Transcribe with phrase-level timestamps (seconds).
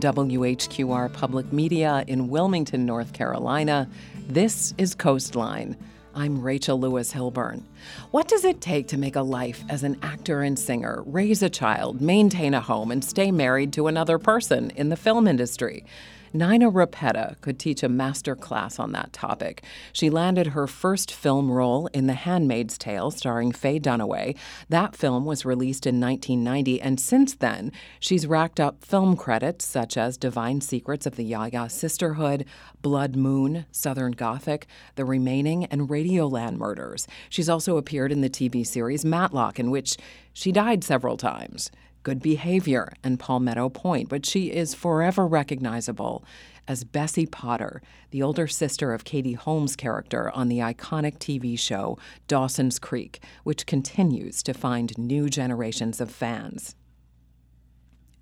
[0.00, 3.88] WHQR Public Media in Wilmington, North Carolina,
[4.28, 5.76] this is Coastline.
[6.14, 7.62] I'm Rachel Lewis Hilburn.
[8.10, 11.50] What does it take to make a life as an actor and singer, raise a
[11.50, 15.84] child, maintain a home, and stay married to another person in the film industry?
[16.32, 19.64] Nina Repeta could teach a master class on that topic.
[19.92, 24.36] She landed her first film role in The Handmaid's Tale, starring Faye Dunaway.
[24.68, 29.96] That film was released in 1990, and since then, she's racked up film credits such
[29.96, 32.44] as Divine Secrets of the Yaya Sisterhood,
[32.80, 37.08] Blood Moon, Southern Gothic, The Remaining, and Radioland Murders.
[37.28, 39.96] She's also appeared in the TV series Matlock, in which
[40.32, 41.72] she died several times.
[42.02, 46.24] Good Behavior, and Palmetto Point, but she is forever recognizable
[46.66, 51.98] as Bessie Potter, the older sister of Katie Holmes' character on the iconic TV show
[52.26, 56.74] Dawson's Creek, which continues to find new generations of fans.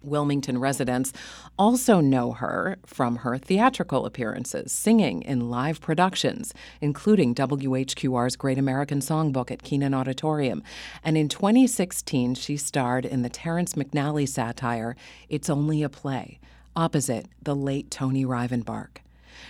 [0.08, 1.12] Wilmington residents
[1.58, 9.00] also know her from her theatrical appearances, singing in live productions, including WHQR's Great American
[9.00, 10.62] Songbook at Kenan Auditorium.
[11.04, 14.96] And in 2016, she starred in the Terrence McNally satire,
[15.28, 16.40] It's Only a Play,
[16.74, 18.98] opposite the late Tony Rivenbark.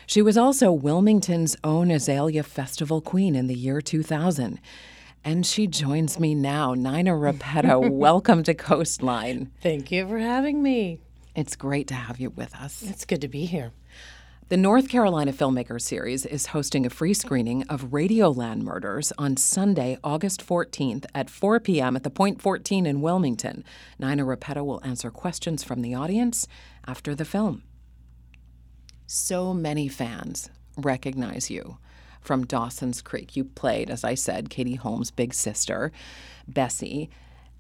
[0.07, 4.61] She was also Wilmington's own Azalea Festival Queen in the year 2000.
[5.29, 6.73] And she joins me now.
[6.73, 9.53] Nina Repeta, welcome to Coastline.
[9.61, 11.01] Thank you for having me.
[11.37, 12.83] It's great to have you with us.
[12.83, 13.73] It's good to be here.
[14.49, 19.99] The North Carolina Filmmaker Series is hosting a free screening of Radioland Murders on Sunday,
[20.03, 21.95] August 14th at 4 p.m.
[21.95, 23.65] at the Point 14 in Wilmington.
[23.99, 26.49] Nina Repeta will answer questions from the audience
[26.87, 27.65] after the film.
[29.07, 31.77] So many fans recognize you
[32.21, 33.37] from Dawson's Creek.
[33.37, 35.93] You played, as I said, Katie Holmes' big sister,
[36.47, 37.11] Bessie,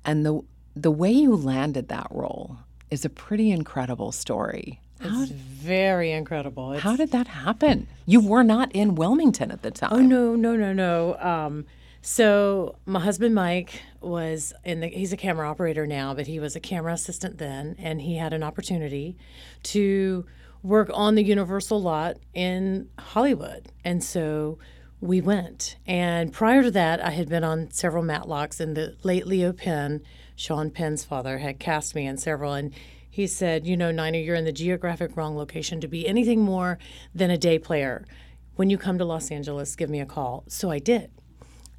[0.05, 0.43] and the
[0.77, 2.59] the way you landed that role
[2.91, 4.81] is a pretty incredible story.
[5.01, 6.73] It's very incredible.
[6.73, 7.87] It's, How did that happen?
[8.07, 9.91] You were not in Wilmington at the time.
[9.93, 11.17] Oh no, no, no, no.
[11.19, 11.67] Um,
[12.03, 14.89] so my husband Mike was in the.
[14.89, 18.33] He's a camera operator now, but he was a camera assistant then, and he had
[18.33, 19.17] an opportunity
[19.65, 20.25] to
[20.63, 23.69] work on the Universal lot in Hollywood.
[23.85, 24.59] And so
[25.01, 25.77] we went.
[25.87, 30.03] And prior to that, I had been on several Matlocks, and the late Leo Penn,
[30.35, 32.53] Sean Penn's father, had cast me in several.
[32.55, 32.73] And
[33.09, 36.79] he said, You know, Nina, you're in the geographic wrong location to be anything more
[37.15, 38.05] than a day player.
[38.57, 40.45] When you come to Los Angeles, give me a call.
[40.49, 41.11] So I did.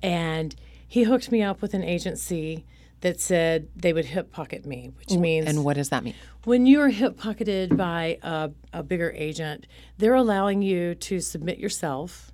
[0.01, 0.55] And
[0.87, 2.65] he hooked me up with an agency
[3.01, 5.47] that said they would hip pocket me, which means.
[5.47, 6.15] And what does that mean?
[6.43, 9.67] When you're hip pocketed by a, a bigger agent,
[9.97, 12.31] they're allowing you to submit yourself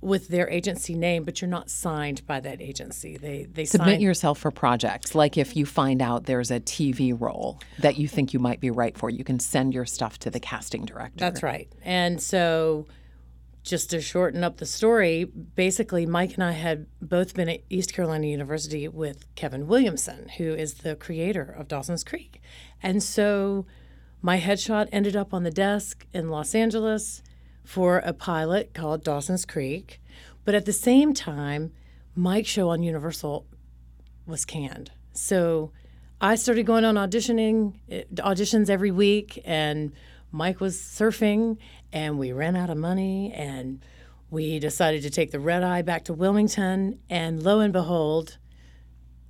[0.00, 3.16] with their agency name, but you're not signed by that agency.
[3.16, 5.14] They they Submit sign, yourself for projects.
[5.14, 8.70] Like if you find out there's a TV role that you think you might be
[8.70, 11.18] right for, you can send your stuff to the casting director.
[11.18, 11.68] That's right.
[11.82, 12.86] And so,
[13.68, 17.92] just to shorten up the story, basically, Mike and I had both been at East
[17.92, 22.40] Carolina University with Kevin Williamson, who is the creator of Dawson's Creek.
[22.82, 23.66] And so,
[24.22, 27.22] my headshot ended up on the desk in Los Angeles
[27.62, 30.00] for a pilot called Dawson's Creek.
[30.44, 31.72] But at the same time,
[32.14, 33.46] Mike's show on Universal
[34.26, 34.90] was canned.
[35.12, 35.72] So
[36.20, 39.92] I started going on auditioning, eh, auditions every week, and
[40.30, 41.56] Mike was surfing,
[41.92, 43.82] and we ran out of money, and
[44.30, 48.38] we decided to take the red eye back to Wilmington, and lo and behold,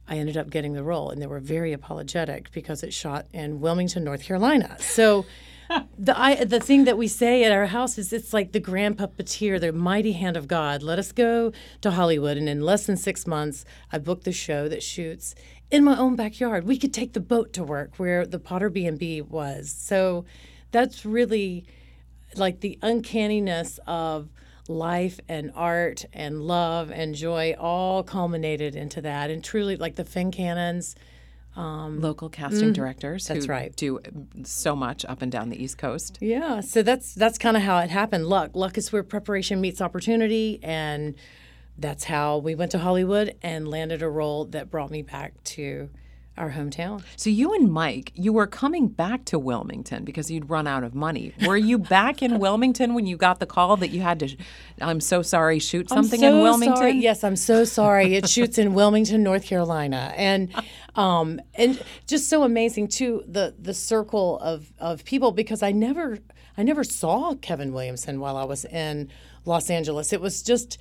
[0.09, 3.61] I ended up getting the role, and they were very apologetic because it shot in
[3.61, 4.77] Wilmington, North Carolina.
[4.81, 5.27] So.
[5.99, 8.97] the I, the thing that we say at our house is it's like the grand
[8.97, 10.83] puppeteer, the mighty hand of God.
[10.83, 14.67] Let us go to Hollywood, and in less than six months, I booked the show
[14.71, 15.35] that shoots
[15.71, 16.65] in my own backyard.
[16.65, 19.71] We could take the boat to work where the Potter B and B was.
[19.71, 20.25] So
[20.71, 21.65] that's really
[22.37, 24.29] like the uncanniness of
[24.69, 30.05] life and art and love and joy all culminated into that, and truly like the
[30.05, 30.95] Fincannons.
[31.57, 33.35] Local casting directors Mm-hmm.
[33.35, 33.75] That's who right.
[33.75, 33.99] do
[34.45, 36.17] so much up and down the East Coast.
[36.21, 38.27] Yeah, so that's that's kind of how it happened.
[38.27, 41.17] Luck, luck is where preparation meets opportunity, and
[41.77, 45.91] that's how we went to Hollywood and landed a role that brought me back to
[46.39, 47.03] our hometown.
[47.17, 50.95] So you and Mike, you were coming back to Wilmington because you'd run out of
[50.95, 51.35] money.
[51.47, 54.37] Were you back in Wilmington when you got the call that you had to?
[54.81, 56.77] I'm so sorry, shoot something so in Wilmington.
[56.77, 56.93] Sorry.
[56.93, 58.15] Yes, I'm so sorry.
[58.15, 60.55] It shoots in Wilmington, North Carolina, and
[60.95, 66.19] um, and just so amazing too the the circle of of people because I never
[66.57, 69.11] I never saw Kevin Williamson while I was in
[69.45, 70.13] Los Angeles.
[70.13, 70.79] It was just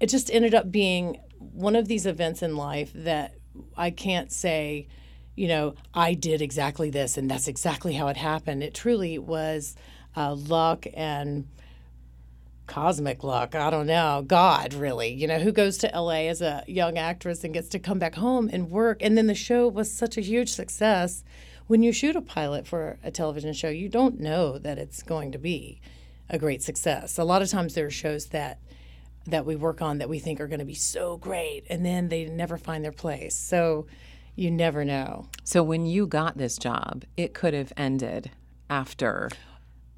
[0.00, 3.34] it just ended up being one of these events in life that
[3.76, 4.88] I can't say
[5.36, 8.62] you know, I did exactly this and that's exactly how it happened.
[8.62, 9.76] It truly was
[10.16, 11.46] uh, luck and
[12.66, 13.54] cosmic luck.
[13.54, 14.24] I don't know.
[14.26, 15.12] God, really.
[15.12, 18.14] You know, who goes to LA as a young actress and gets to come back
[18.14, 18.98] home and work?
[19.00, 21.24] And then the show was such a huge success.
[21.66, 25.32] When you shoot a pilot for a television show, you don't know that it's going
[25.32, 25.80] to be
[26.28, 27.18] a great success.
[27.18, 28.58] A lot of times there are shows that
[29.26, 32.08] that we work on that we think are going to be so great and then
[32.08, 33.36] they never find their place.
[33.36, 33.86] So
[34.36, 35.26] you never know.
[35.44, 38.30] So when you got this job, it could have ended
[38.68, 39.28] after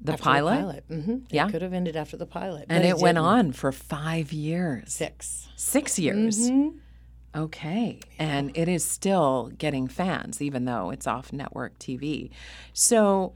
[0.01, 0.55] the After pilot.
[0.55, 0.83] The pilot.
[1.05, 1.47] hmm Yeah.
[1.47, 2.65] It could have ended after the pilot.
[2.69, 4.91] And but it, went on for five years.
[4.93, 5.47] six.
[5.55, 6.49] Six years.
[6.49, 6.77] Mm-hmm.
[7.35, 7.99] Okay.
[8.19, 12.29] And it is still getting fans, even though it's off network TV.
[12.73, 13.33] So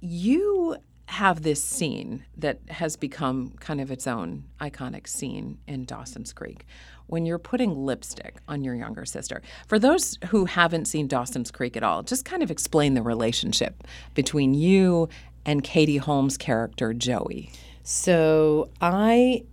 [0.00, 6.32] you have this scene that has become kind of its own iconic scene in Dawson's
[6.32, 6.64] Creek
[7.06, 9.42] when you're putting lipstick on your younger sister.
[9.66, 13.84] For those who haven't seen Dawson's Creek at all, just kind of explain the relationship
[14.14, 15.08] between you
[15.44, 17.50] and Katie Holmes' character, Joey.
[17.82, 19.44] So I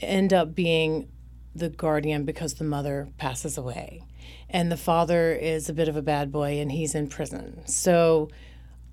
[0.00, 1.08] end up being
[1.54, 4.04] the guardian because the mother passes away.
[4.50, 7.66] And the father is a bit of a bad boy and he's in prison.
[7.66, 8.28] So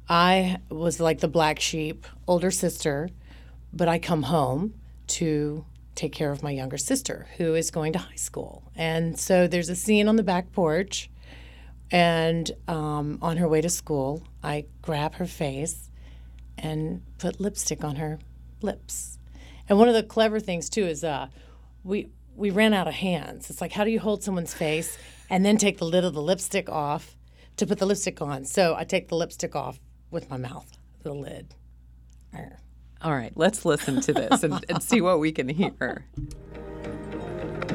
[0.09, 3.09] I was like the black sheep, older sister,
[3.73, 4.73] but I come home
[5.07, 5.65] to
[5.95, 8.63] take care of my younger sister who is going to high school.
[8.75, 11.09] And so there's a scene on the back porch.
[11.91, 15.89] And um, on her way to school, I grab her face
[16.57, 18.19] and put lipstick on her
[18.61, 19.19] lips.
[19.67, 21.27] And one of the clever things too is uh,
[21.83, 23.49] we we ran out of hands.
[23.49, 24.97] It's like how do you hold someone's face
[25.29, 27.17] and then take the lid of the lipstick off
[27.57, 28.45] to put the lipstick on?
[28.45, 29.79] So I take the lipstick off
[30.09, 30.71] with my mouth,
[31.03, 31.55] the lid.
[32.33, 32.59] Arr.
[33.03, 36.05] All right, let's listen to this and, and see what we can hear.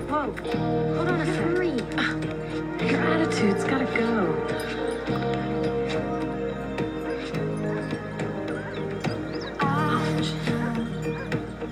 [0.09, 2.91] Whoa, hold on a sec.
[2.91, 5.37] Your attitude's gotta go.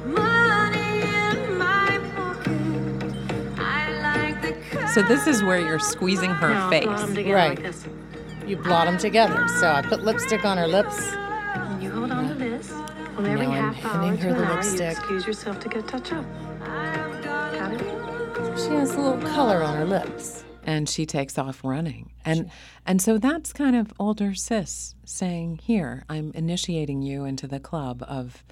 [0.05, 3.59] Money in my pocket.
[3.59, 4.43] I like
[4.73, 6.85] the So this is where you're squeezing her Now, face.
[6.85, 7.63] blot 'em together Right.
[7.63, 7.75] like.
[8.47, 9.47] You blot them together.
[9.61, 10.97] So I put lipstick on her lips.
[13.25, 14.81] Well, every Now I'm half hour handing to her an the hour, lipstick.
[14.81, 16.25] you excuse yourself to go touch up.
[18.57, 20.45] She has a little color on her lips.
[20.67, 22.13] and she takes off running.
[22.25, 22.51] And
[22.87, 28.05] and so that's kind of older sis saying, "Here, I'm initiating you into the club
[28.07, 28.45] of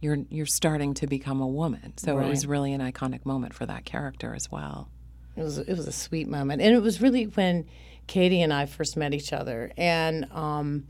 [0.00, 3.66] you're you're starting to become a woman." So it was really an iconic moment for
[3.66, 4.88] that character as well.
[5.36, 7.66] It was it was a sweet moment, and it was really when
[8.06, 10.86] Katie and I first met each other, and um,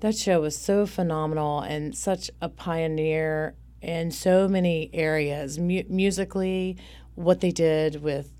[0.00, 6.76] that show was so phenomenal and such a pioneer in so many areas, mu- musically,
[7.14, 8.32] what they did with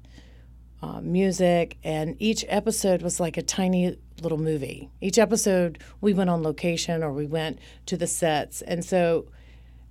[0.83, 4.91] uh, music, and each episode was like a tiny little movie.
[5.01, 9.27] Each episode, we went on location or we went to the sets, and so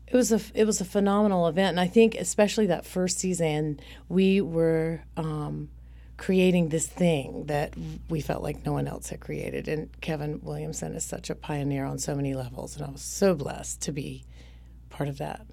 [0.07, 1.71] it was a it was a phenomenal event.
[1.71, 5.69] And I think especially that first season, we were um,
[6.17, 7.73] creating this thing that
[8.09, 9.67] we felt like no one else had created.
[9.67, 13.35] And Kevin Williamson is such a pioneer on so many levels, and I was so
[13.35, 14.25] blessed to be
[14.89, 15.45] part of that.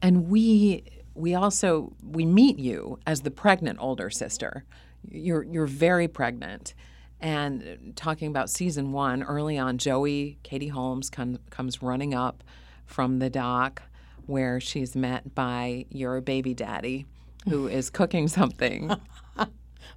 [0.00, 4.64] And we we also we meet you as the pregnant older sister.
[5.08, 6.74] You're you're very pregnant.
[7.20, 12.42] And talking about season one, early on, Joey, Katie Holmes come, comes running up
[12.86, 13.82] from the dock
[14.26, 17.04] where she's met by your baby daddy,
[17.48, 18.90] who is cooking something.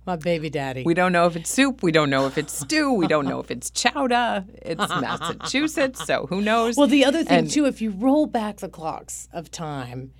[0.05, 0.83] My baby daddy.
[0.83, 1.83] We don't know if it's soup.
[1.83, 2.93] We don't know if it's stew.
[2.93, 4.45] We don't know if it's chowder.
[4.61, 6.75] It's Massachusetts, so who knows?
[6.77, 10.11] Well, the other thing And- too, if you roll back the clocks of time,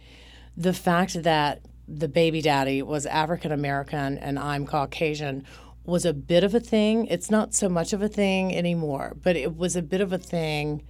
[0.56, 5.44] the fact that the baby daddy was African American and I'm Caucasian
[5.86, 7.08] was a bit of a thing.
[7.08, 10.18] It's not so much of a thing anymore, but it was a bit of a
[10.18, 10.84] thing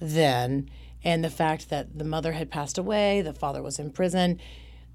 [0.00, 0.68] then.
[1.04, 4.40] And the fact that the mother had passed away, the father was in prison,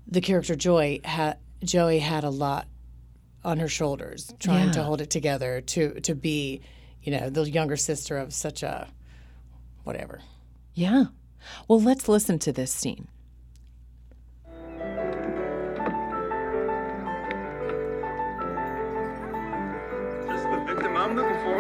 [0.07, 2.67] the character Joy had Joey had a lot
[3.45, 6.61] on her shoulders, trying to hold it together to to be,
[7.03, 8.89] you know, the younger sister of such a
[9.83, 10.21] whatever.
[10.73, 11.05] Yeah.
[11.67, 13.07] Well, let's listen to this scene.
[20.27, 21.57] That's the victim I'm looking for.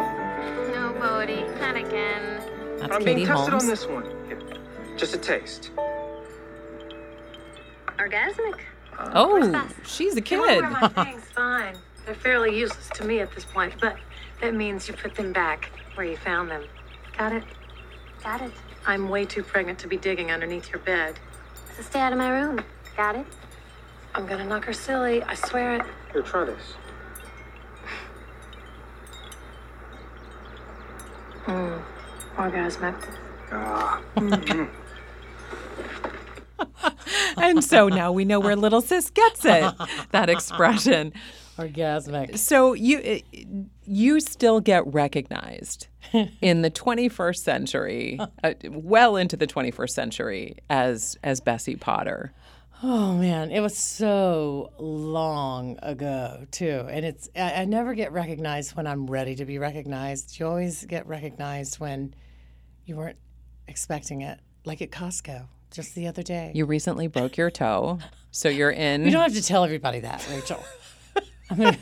[0.73, 2.41] No, Bodie, not again.
[2.79, 3.63] That's I'm Katie being tested Holmes.
[3.63, 4.05] on this one.
[4.27, 4.39] Here,
[4.97, 5.71] Just a taste.
[7.97, 8.59] Orgasmic.
[8.99, 10.95] Oh, she's a If you wanna kid.
[10.95, 11.75] my things, fine.
[12.05, 13.97] They're fairly useless to me at this point, but
[14.41, 16.63] that means you put them back where you found them.
[17.17, 17.43] Got it?
[18.23, 18.51] Got it.
[18.85, 21.19] I'm way too pregnant to be digging underneath your bed.
[21.75, 22.59] So stay out of my room.
[22.95, 23.25] Got it?
[24.13, 25.23] I'm gonna knock her silly.
[25.23, 25.81] I swear it.
[26.13, 26.61] Here, try this.
[32.37, 32.95] Orgasmic.
[33.51, 34.01] Ah,
[37.37, 39.73] And so now we know where little sis gets it,
[40.11, 41.13] that expression.
[41.57, 42.37] Orgasmic.
[42.37, 43.19] So you eh,
[43.85, 45.87] you still get recognized
[46.41, 52.33] in the 21st century, uh, well into the 21st century as as Bessie Potter.
[52.83, 58.75] Oh man, it was so long ago too, and it's I, I never get recognized
[58.75, 60.37] when I'm ready to be recognized.
[60.37, 62.13] You always get recognized when
[62.85, 63.17] you weren't
[63.67, 66.51] expecting it, like at Costco just the other day.
[66.55, 67.99] You recently broke your toe,
[68.31, 70.63] so you're in you don't have to tell everybody that, Rachel.
[71.49, 71.77] I mean,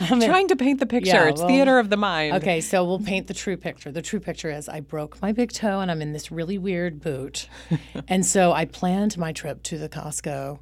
[0.00, 1.10] I mean, trying to paint the picture.
[1.10, 2.34] Yeah, it's well, theater of the mind.
[2.36, 3.90] Okay, so we'll paint the true picture.
[3.92, 7.00] The true picture is I broke my big toe and I'm in this really weird
[7.00, 7.48] boot.
[8.08, 10.60] and so I planned my trip to the Costco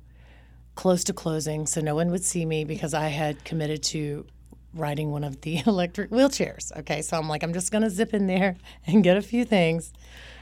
[0.74, 4.26] close to closing so no one would see me because I had committed to
[4.74, 6.76] riding one of the electric wheelchairs.
[6.78, 9.44] Okay, so I'm like, I'm just going to zip in there and get a few
[9.44, 9.92] things.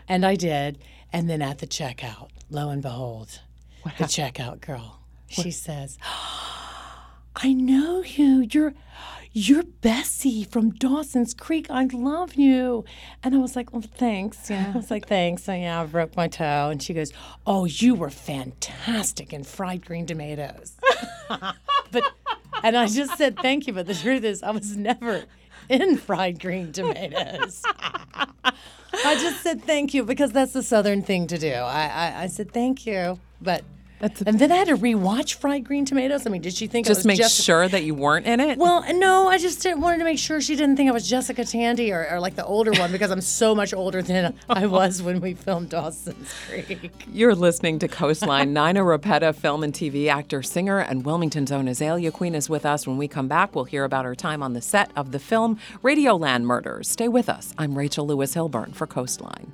[0.09, 0.79] And I did.
[1.13, 3.41] And then at the checkout, lo and behold,
[3.85, 5.99] the checkout girl, she says,
[7.37, 8.47] I know you.
[8.51, 8.75] You're
[9.33, 11.71] you're Bessie from Dawson's Creek.
[11.71, 12.85] I love you.
[13.23, 14.51] And I was like, Well, thanks.
[14.51, 14.73] Yeah.
[14.75, 15.45] I was like, thanks.
[15.45, 16.71] So yeah, I broke my toe.
[16.71, 17.13] And she goes,
[17.47, 20.77] Oh, you were fantastic in fried green tomatoes.
[21.29, 22.03] but
[22.63, 25.25] and I just said thank you, but the truth is I was never
[25.69, 27.63] in fried green tomatoes.
[28.93, 31.53] I just said thank you because that's the southern thing to do.
[31.53, 33.63] I, I, I said thank you, but
[34.01, 36.27] That's and then I had to rewatch fried green tomatoes.
[36.27, 38.57] I mean, did she think I Just make Jessica- sure that you weren't in it.
[38.59, 41.45] Well, no, I just didn't, wanted to make sure she didn't think I was Jessica
[41.45, 45.03] Tandy or, or like the older one because I'm so much older than I was
[45.03, 46.93] when we filmed Dawson's Creek.
[47.13, 48.53] You're listening to Coastline.
[48.55, 52.87] Nina Repeta, film and TV actor, singer, and Wilmington's own Azalea Queen is with us.
[52.87, 55.59] When we come back, we'll hear about her time on the set of the film
[55.83, 56.89] Radioland Murders.
[56.89, 57.53] Stay with us.
[57.59, 59.53] I'm Rachel Lewis Hilburn for Coastline.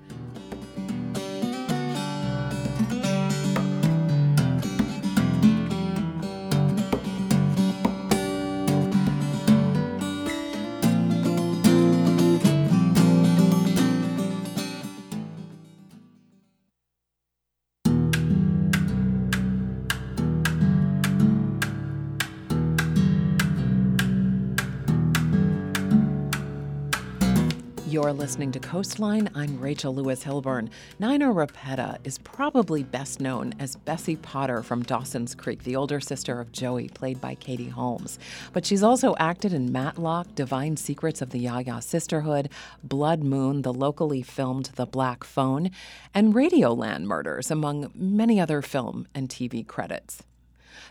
[27.95, 29.31] You're listening to Coastline.
[29.37, 30.69] I'm Rachel Lewis Hilburn.
[30.99, 36.41] Nina Repeta is probably best known as Bessie Potter from Dawson's Creek, the older sister
[36.41, 38.19] of Joey, played by Katie Holmes.
[38.53, 42.49] But she's also acted in Matlock, Divine Secrets of the Yaya Sisterhood,
[42.83, 45.71] Blood Moon, the locally filmed The Black Phone,
[46.13, 50.25] and Radioland Murders, among many other film and TV credits.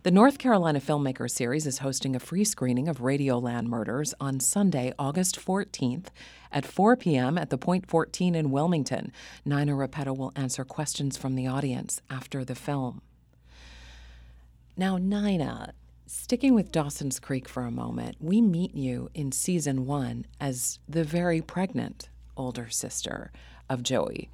[0.04, 4.92] The North Carolina Filmmaker Series is hosting a free screening of Radioland Murders on Sunday,
[5.00, 6.08] August 14th
[6.52, 7.38] at 4 p.m.
[7.38, 9.14] at the Point 14 in Wilmington.
[9.46, 13.02] Nina Repeta will answer questions from the audience after the film.
[14.76, 15.74] Now, Nina,
[16.06, 21.06] sticking with Dawson's Creek for a moment, we meet you in season one as the
[21.06, 23.32] very pregnant older sister
[23.70, 24.30] of Joey.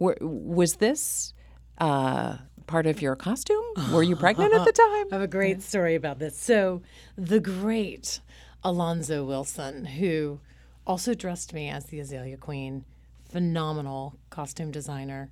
[0.00, 1.32] Was this
[1.78, 2.38] uh,
[2.72, 3.62] part of your costume?
[3.92, 5.06] Were you pregnant at the time?
[5.12, 6.40] I have a great story about this.
[6.40, 6.80] So,
[7.18, 8.20] the great
[8.64, 10.40] Alonzo Wilson, who
[10.86, 12.86] also dressed me as the Azalea Queen,
[13.30, 15.30] phenomenal costume designer,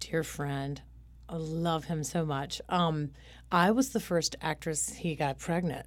[0.00, 0.80] dear friend.
[1.28, 2.62] I love him so much.
[2.70, 3.10] Um,
[3.50, 5.84] I was the first actress he got pregnant.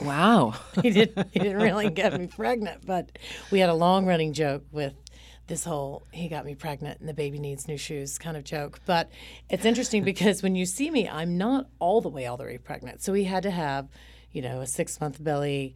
[0.00, 0.54] Wow.
[0.82, 1.28] He didn't.
[1.30, 3.18] He didn't really get me pregnant, but
[3.50, 4.94] we had a long running joke with
[5.46, 8.80] this whole "he got me pregnant and the baby needs new shoes" kind of joke.
[8.86, 9.10] But
[9.48, 12.58] it's interesting because when you see me, I'm not all the way all the way
[12.58, 13.02] pregnant.
[13.02, 13.88] So he had to have,
[14.32, 15.74] you know, a six month belly,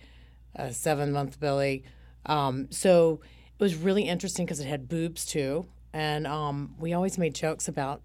[0.54, 1.84] a seven month belly.
[2.26, 3.20] Um, so
[3.58, 7.68] it was really interesting because it had boobs too, and um, we always made jokes
[7.68, 8.02] about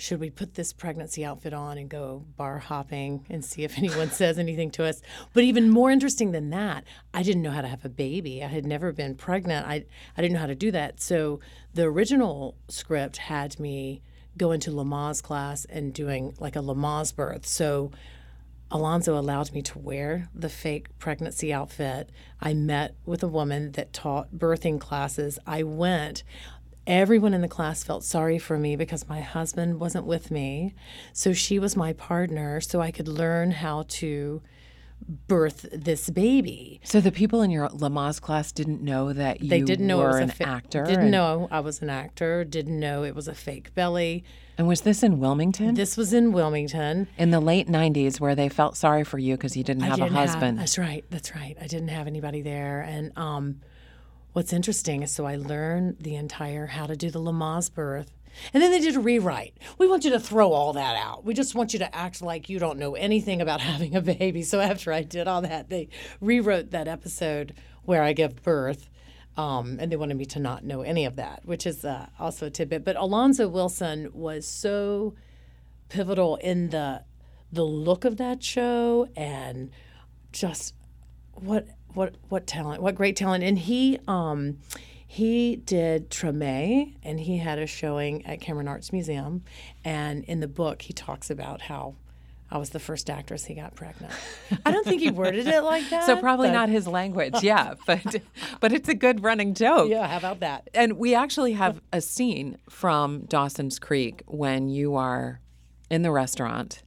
[0.00, 4.08] should we put this pregnancy outfit on and go bar hopping and see if anyone
[4.12, 5.02] says anything to us?
[5.32, 8.44] But even more interesting than that, I didn't know how to have a baby.
[8.44, 9.66] I had never been pregnant.
[9.66, 9.84] I,
[10.16, 11.00] I didn't know how to do that.
[11.00, 11.40] So
[11.74, 14.00] the original script had me
[14.36, 17.44] go into Lamaze class and doing like a Lamaze birth.
[17.44, 17.90] So
[18.70, 22.10] Alonzo allowed me to wear the fake pregnancy outfit.
[22.40, 25.40] I met with a woman that taught birthing classes.
[25.44, 26.22] I went.
[26.88, 30.74] Everyone in the class felt sorry for me because my husband wasn't with me.
[31.12, 34.40] So she was my partner, so I could learn how to
[35.28, 36.80] birth this baby.
[36.82, 40.04] So the people in your Lamaze class didn't know that you They didn't know were
[40.04, 40.84] it was an a fa- actor.
[40.84, 42.42] Didn't and, know I was an actor.
[42.42, 44.24] Didn't know it was a fake belly.
[44.56, 45.74] And was this in Wilmington?
[45.74, 47.06] This was in Wilmington.
[47.16, 50.16] in the late 90s where they felt sorry for you because you didn't have didn't
[50.16, 50.58] a husband.
[50.58, 51.04] that's right.
[51.10, 51.54] That's right.
[51.60, 53.60] I didn't have anybody there, and um,
[54.32, 58.12] what's interesting is so I learned the entire how to do the Lamaze birth.
[58.52, 59.56] And then they did a rewrite.
[59.78, 61.24] We want you to throw all that out.
[61.24, 64.42] We just want you to act like you don't know anything about having a baby.
[64.42, 65.88] So after I did all that, they
[66.20, 68.88] rewrote that episode where I give birth.
[69.36, 72.46] Um, and they wanted me to not know any of that, which is uh, also
[72.46, 72.84] a tidbit.
[72.84, 75.14] But Alonzo Wilson was so
[75.88, 77.02] pivotal in the
[77.50, 79.70] the look of that show and
[80.32, 80.74] just
[81.32, 81.66] what
[81.98, 83.42] what what talent, what great talent.
[83.42, 84.58] And he um,
[85.06, 89.42] he did Treme, and he had a showing at Cameron Arts Museum.
[89.84, 91.96] And in the book, he talks about how
[92.50, 94.12] I was the first actress he got pregnant.
[94.64, 96.06] I don't think he worded it like that.
[96.06, 98.22] So probably but- not his language, yeah, but
[98.60, 99.90] but it's a good running joke.
[99.90, 100.70] Yeah, how about that?
[100.74, 105.40] And we actually have a scene from Dawson's Creek when you are
[105.90, 106.82] in the restaurant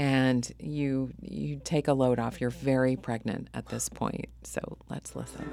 [0.00, 2.40] and you you take a load off.
[2.40, 4.30] You're very pregnant at this point.
[4.42, 5.46] So let's listen.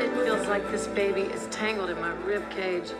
[0.00, 2.92] It feels like this baby is tangled in my rib cage.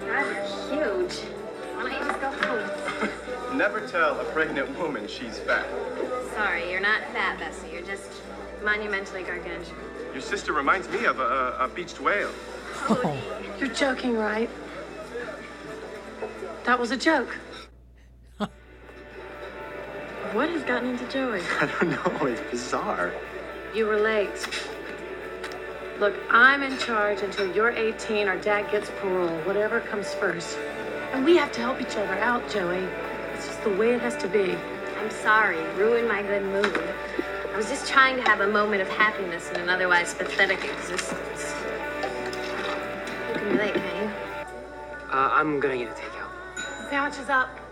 [0.00, 1.26] That's huge.
[1.72, 3.56] Why don't you just go home?
[3.56, 5.66] Never tell a pregnant woman she's fat.
[6.34, 7.70] Sorry, you're not fat, Bessie.
[7.72, 8.10] You're just
[8.62, 9.80] monumentally gargantuan.
[10.12, 12.32] Your sister reminds me of a, a beached whale.
[13.58, 14.50] You're joking, right?
[16.64, 17.34] That was a joke.
[20.32, 21.40] What has gotten into Joey?
[21.60, 23.12] I don't know, it's bizarre.
[23.74, 24.48] You were late.
[25.98, 30.58] Look, I'm in charge until you're 18 or dad gets parole, whatever comes first.
[31.12, 32.86] And we have to help each other out, Joey.
[33.34, 34.56] It's just the way it has to be.
[34.98, 36.94] I'm sorry, ruined my good mood.
[37.52, 41.54] I was just trying to have a moment of happiness in an otherwise pathetic existence.
[43.28, 44.10] You can relate, can't you?
[45.10, 46.90] Uh, I'm gonna get a takeout.
[46.90, 47.65] Sandwich is up.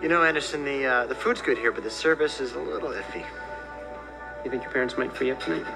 [0.00, 2.90] You know, Anderson, the uh, the food's good here, but the service is a little
[2.90, 3.24] iffy.
[4.44, 5.66] You think your parents might free up tonight?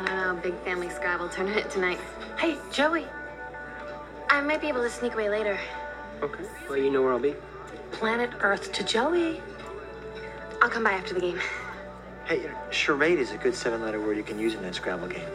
[0.00, 1.98] I don't know, big family Scrabble tournament tonight.
[2.36, 3.06] Hey, Joey,
[4.28, 5.56] I might be able to sneak away later.
[6.20, 6.44] Okay.
[6.68, 7.36] Well, you know where I'll be.
[7.92, 9.40] planet Earth to Joey.
[10.60, 11.38] I'll come by after the game.
[12.24, 15.28] Hey, charade is a good seven-letter word you can use in that Scrabble game.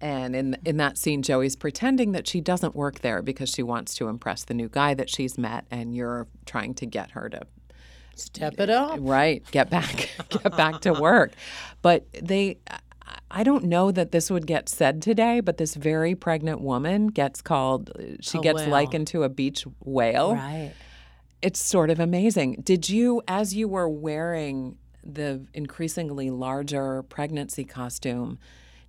[0.00, 3.94] And in in that scene, Joey's pretending that she doesn't work there because she wants
[3.96, 7.42] to impress the new guy that she's met, and you're trying to get her to
[8.14, 8.98] Step it up.
[9.00, 11.32] right get back get back to work.
[11.82, 12.58] But they,
[13.30, 17.40] I- don't know that this would get said today, but this very pregnant woman gets
[17.42, 17.90] called.
[18.20, 18.68] She A gets whale.
[18.70, 20.34] likened to a beach whale.
[20.34, 20.72] Right.
[21.42, 22.60] It's sort of amazing.
[22.62, 28.38] Did you, as you were wearing the increasingly larger pregnancy costume,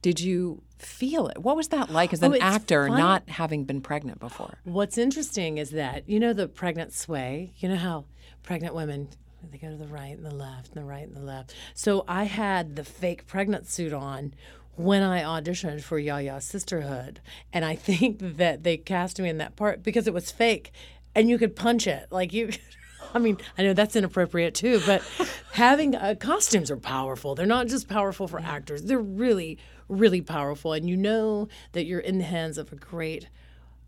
[0.01, 1.37] did you feel it?
[1.39, 2.97] What was that like as Oh, an it's actor, fun.
[2.97, 4.57] not having been pregnant before?
[4.63, 7.53] What's interesting is that you know the pregnant sway.
[7.59, 8.05] You know how
[8.43, 9.09] pregnant women
[9.51, 11.53] they go to the right and the left and the right and the left.
[11.73, 14.33] So I had the fake pregnant suit on
[14.75, 17.19] when I auditioned for Yaya Sisterhood,
[17.51, 20.71] and I think that they cast me in that part because it was fake,
[21.15, 22.51] and you could punch it like you.
[23.13, 25.03] I mean, I know that's inappropriate too, but
[25.51, 27.35] having uh, costumes are powerful.
[27.35, 29.57] They're not just powerful for actors; they're really,
[29.91, 33.27] really powerful, and you know that you're in the hands of a great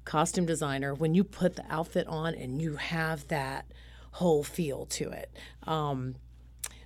[0.06, 3.66] costume designer when you put the outfit on and you have that
[4.12, 5.32] whole feel to it.
[5.64, 6.16] Um,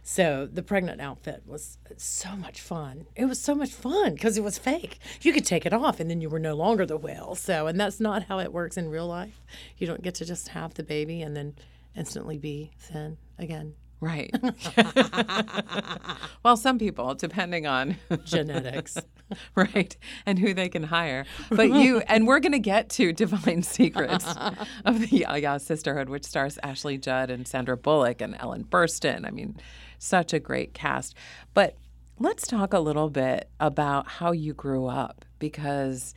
[0.04, 3.08] so the pregnant outfit was so much fun.
[3.16, 5.00] It was so much fun because it was fake.
[5.22, 7.36] You could take it off and then you were no longer the whale.
[7.36, 9.42] So, and that's not how it works in real life.
[9.78, 11.56] You don't get to just have the baby and then
[11.94, 13.74] instantly be thin again.
[14.00, 14.34] Right.
[16.44, 18.98] well, some people, depending on Genetics.
[19.56, 19.98] right.
[20.26, 21.26] And who they can hire.
[21.50, 24.26] But you and we're going to get to divine secrets
[24.86, 29.26] of the yaya sisterhood which stars ashley judd and sandra bullock and ellen burstyn.
[29.26, 29.58] I mean
[29.98, 31.16] such a great cast.
[31.54, 31.76] But
[32.20, 36.14] let's talk a little bit about how you grew up because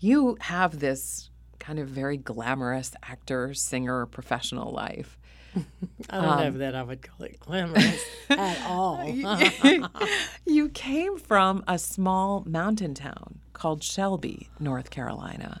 [0.00, 5.18] you have this kind of very glamorous actor singer professional life
[6.10, 9.04] I don't know um, that I would call it glamorous at all.
[10.46, 15.60] you came from a small mountain town called Shelby, North Carolina.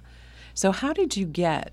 [0.52, 1.72] So, how did you get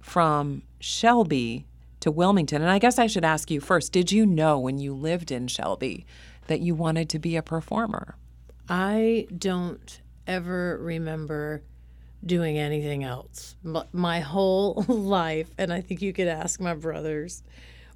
[0.00, 1.66] from Shelby
[2.00, 2.62] to Wilmington?
[2.62, 5.48] And I guess I should ask you first did you know when you lived in
[5.48, 6.06] Shelby
[6.46, 8.16] that you wanted to be a performer?
[8.68, 11.62] I don't ever remember
[12.24, 13.56] doing anything else.
[13.92, 17.42] My whole life, and I think you could ask my brothers,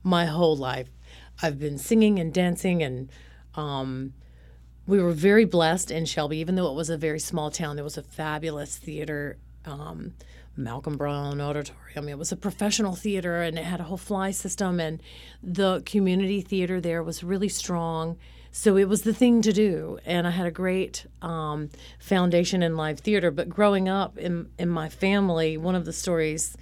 [0.02, 0.88] my whole life,
[1.42, 3.10] I've been singing and dancing, and
[3.54, 4.12] um,
[4.86, 7.76] we were very blessed in Shelby, even though it was a very small town.
[7.76, 10.14] There was a fabulous theater um,
[10.56, 12.08] Malcolm Brown Auditorium.
[12.08, 15.02] It was a professional theater and it had a whole fly system, and
[15.42, 18.18] the community theater there was really strong.
[18.54, 22.76] So it was the thing to do, and I had a great um, foundation in
[22.76, 23.30] live theater.
[23.30, 26.54] But growing up in in my family, one of the stories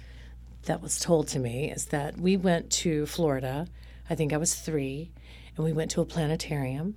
[0.63, 3.67] that was told to me is that we went to Florida.
[4.09, 5.11] I think I was three,
[5.57, 6.95] and we went to a planetarium.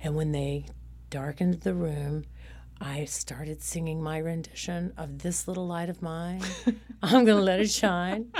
[0.00, 0.66] And when they
[1.10, 2.24] darkened the room,
[2.80, 6.42] I started singing my rendition of This Little Light of Mine.
[7.02, 8.30] I'm going to let it shine.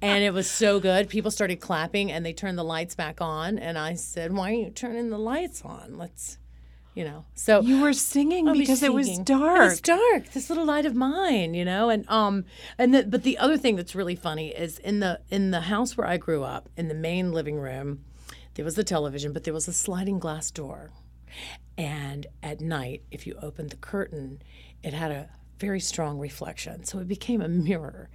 [0.00, 1.08] And it was so good.
[1.08, 3.58] People started clapping and they turned the lights back on.
[3.58, 5.98] And I said, Why aren't you turning the lights on?
[5.98, 6.38] Let's,
[6.94, 7.24] you know.
[7.34, 9.60] So You were singing because it was dark.
[9.60, 10.30] It was dark.
[10.32, 12.44] This little light of mine, you know, and um,
[12.78, 15.96] and the, but the other thing that's really funny is in the in the house
[15.96, 18.04] where I grew up, in the main living room,
[18.54, 20.90] there was the television, but there was a sliding glass door,
[21.76, 24.42] and at night, if you opened the curtain,
[24.82, 28.08] it had a very strong reflection, so it became a mirror.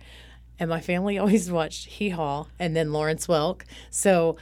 [0.64, 4.38] And my family always watched Hee Haw and then Lawrence Welk, so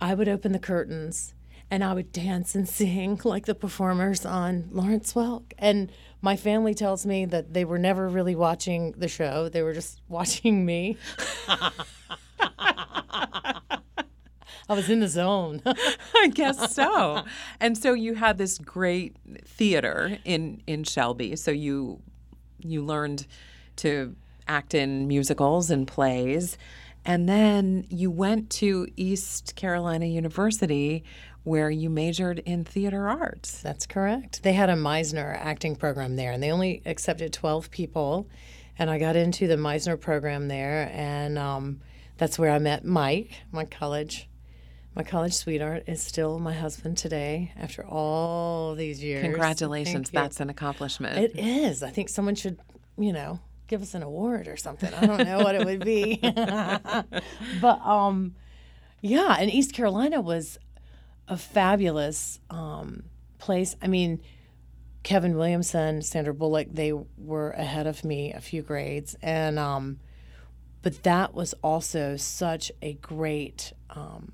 [0.00, 1.32] I would open the curtains
[1.70, 5.52] and I would dance and sing like the performers on Lawrence Welk.
[5.58, 9.72] And my family tells me that they were never really watching the show, they were
[9.72, 10.96] just watching me.
[11.48, 11.70] I
[14.74, 15.62] was in the zone.
[15.66, 17.22] I guess so.
[17.60, 21.36] and so you had this great theater in in Shelby.
[21.36, 22.02] So you
[22.58, 23.28] you learned
[23.76, 24.16] to
[24.50, 26.58] act in musicals and plays.
[27.04, 31.04] And then you went to East Carolina University
[31.44, 33.62] where you majored in theater arts.
[33.62, 34.42] That's correct.
[34.42, 38.28] They had a Meisner acting program there, and they only accepted 12 people.
[38.78, 41.80] And I got into the Meisner program there, and um,
[42.18, 44.28] that's where I met Mike, my college.
[44.94, 49.22] My college sweetheart is still my husband today after all these years.
[49.22, 50.10] Congratulations.
[50.10, 51.16] That's an accomplishment.
[51.16, 51.82] It is.
[51.82, 52.58] I think someone should,
[52.98, 53.38] you know,
[53.70, 54.92] give us an award or something.
[54.92, 56.18] I don't know what it would be.
[57.60, 58.34] but um
[59.00, 60.58] yeah, and East Carolina was
[61.28, 63.04] a fabulous um
[63.38, 63.76] place.
[63.80, 64.20] I mean,
[65.04, 70.00] Kevin Williamson, Sandra Bullock, they were ahead of me a few grades and um
[70.82, 74.32] but that was also such a great um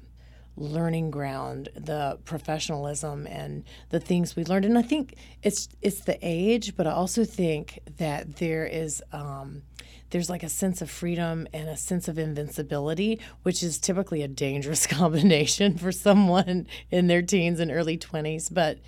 [0.57, 4.65] learning ground, the professionalism and the things we learned.
[4.65, 9.63] And I think it's it's the age, but I also think that there is um,
[10.11, 14.29] there's like a sense of freedom and a sense of invincibility, which is typically a
[14.29, 18.49] dangerous combination for someone in their teens and early twenties.
[18.49, 18.79] But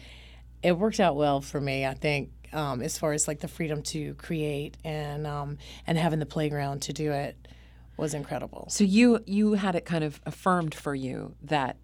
[0.62, 2.30] it worked out well for me, I think.
[2.50, 6.80] Um, as far as like the freedom to create and um, and having the playground
[6.82, 7.36] to do it
[7.98, 8.66] was incredible.
[8.70, 11.76] So you you had it kind of affirmed for you that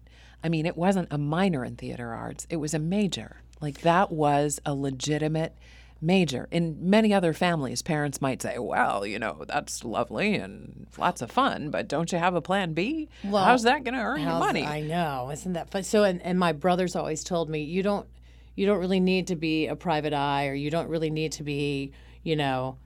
[0.43, 3.41] I mean it wasn't a minor in theater arts, it was a major.
[3.61, 5.55] Like that was a legitimate
[6.01, 6.47] major.
[6.51, 11.31] In many other families, parents might say, "Well, you know, that's lovely and lots of
[11.31, 13.09] fun, but don't you have a plan B?
[13.23, 15.83] Well, How's that going to earn you money?" I know, isn't that fun?
[15.83, 18.07] So, and, and my brothers always told me, you don't,
[18.55, 21.43] you don't really need to be a private eye, or you don't really need to
[21.43, 21.91] be,
[22.23, 22.77] you know,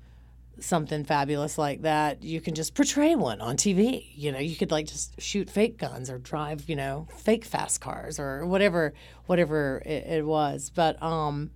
[0.63, 2.23] something fabulous like that.
[2.23, 4.05] You can just portray one on TV.
[4.13, 7.81] You know, you could like just shoot fake guns or drive, you know, fake fast
[7.81, 8.93] cars or whatever,
[9.25, 10.71] whatever it, it was.
[10.73, 11.51] But um,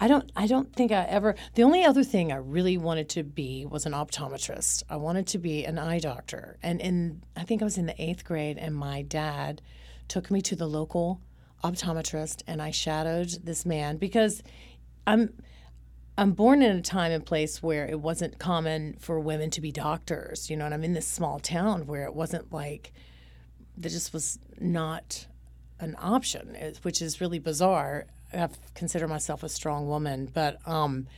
[0.00, 3.22] I don't I don't think I ever the only other thing I really wanted to
[3.22, 4.82] be was an optometrist.
[4.90, 6.58] I wanted to be an eye doctor.
[6.62, 9.62] And in I think I was in the 8th grade and my dad
[10.08, 11.20] took me to the local
[11.62, 14.42] optometrist and I shadowed this man because
[15.06, 15.32] I'm
[16.16, 19.72] I'm born in a time and place where it wasn't common for women to be
[19.72, 22.92] doctors, you know, and I'm in this small town where it wasn't like
[23.78, 25.26] that just was not
[25.80, 28.06] an option, eh, which is really bizarre.
[28.32, 31.08] I consider myself a strong woman, but um,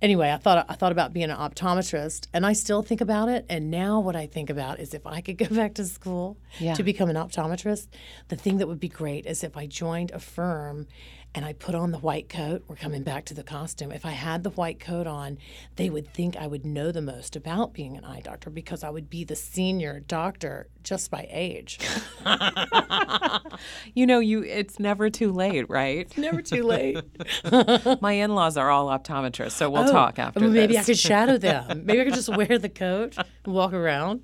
[0.00, 3.44] anyway, I thought I thought about being an optometrist, and I still think about it.
[3.50, 6.72] And now, what I think about is if I could go back to school Yeah.
[6.74, 7.88] to become an optometrist,
[8.28, 10.86] the thing that would be great is if I joined a firm
[11.34, 12.64] and I put on the white coat.
[12.68, 13.92] We're coming back to the costume.
[13.92, 15.38] If I had the white coat on,
[15.76, 18.90] they would think I would know the most about being an eye doctor because I
[18.90, 21.78] would be the senior doctor just by age.
[23.94, 26.16] you know, you it's never too late, right?
[26.16, 26.98] Never too late.
[28.00, 30.84] My in-laws are all optometrists, so we'll Oh, talk after well, Maybe this.
[30.84, 31.82] I could shadow them.
[31.84, 34.22] Maybe I could just wear the coat and walk around.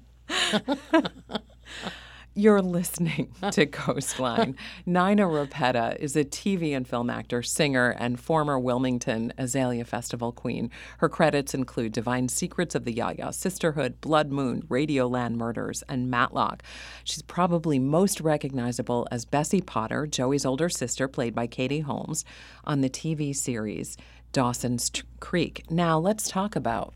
[2.36, 4.56] You're listening to Coastline.
[4.86, 10.68] Nina Repeta is a TV and film actor, singer, and former Wilmington Azalea Festival queen.
[10.98, 16.64] Her credits include Divine Secrets of the Yaya Sisterhood, Blood Moon, Radioland Murders, and Matlock.
[17.04, 22.24] She's probably most recognizable as Bessie Potter, Joey's older sister, played by Katie Holmes,
[22.64, 23.96] on the TV series
[24.32, 25.62] Dawson's Creek.
[25.70, 26.94] Now, let's talk about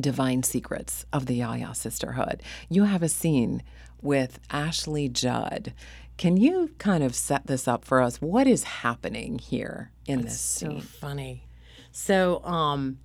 [0.00, 2.42] Divine Secrets of the Yaya Sisterhood.
[2.68, 3.62] You have a scene
[4.02, 5.74] with Ashley judd
[6.20, 8.18] can you kind of set this up for us?
[8.18, 10.82] What is happening here in this scene?
[10.82, 11.46] So funny.
[11.92, 12.98] So, um,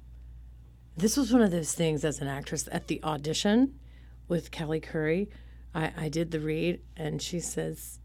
[0.97, 3.79] this was one of those things as an actress at the audition
[4.27, 5.29] with Kelly Curry.
[5.73, 8.01] I, I did the read, and she says,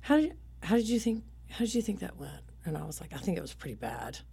[0.00, 2.98] "How did how did you think how did you think that went?" And I was
[2.98, 4.20] like, "I think it was pretty bad."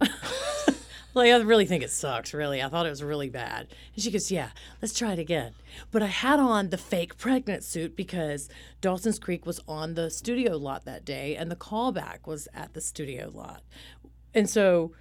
[1.14, 2.62] like, I really think it sucks, really.
[2.62, 3.66] I thought it was really bad.
[3.94, 4.50] And she goes, Yeah,
[4.82, 5.54] let's try it again.
[5.90, 8.48] But I had on the fake pregnant suit because
[8.80, 12.80] Dawson's Creek was on the studio lot that day and the callback was at the
[12.80, 13.62] studio lot.
[14.34, 14.92] And so.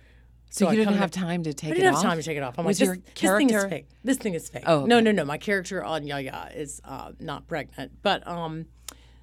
[0.49, 2.03] So, you didn't have time to take I didn't it have off?
[2.03, 2.57] time to take it off.
[2.57, 3.87] I'm Was like, your this, this thing is character- fake.
[4.05, 4.63] This thing is fake.
[4.65, 5.03] Oh, no, okay.
[5.03, 5.25] no, no.
[5.25, 8.65] My character on Yaya is uh, not pregnant, but um,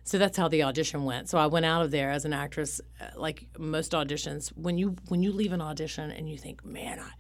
[0.05, 1.29] so that's how the audition went.
[1.29, 4.49] So I went out of there as an actress, uh, like most auditions.
[4.51, 7.11] When you when you leave an audition and you think, man, I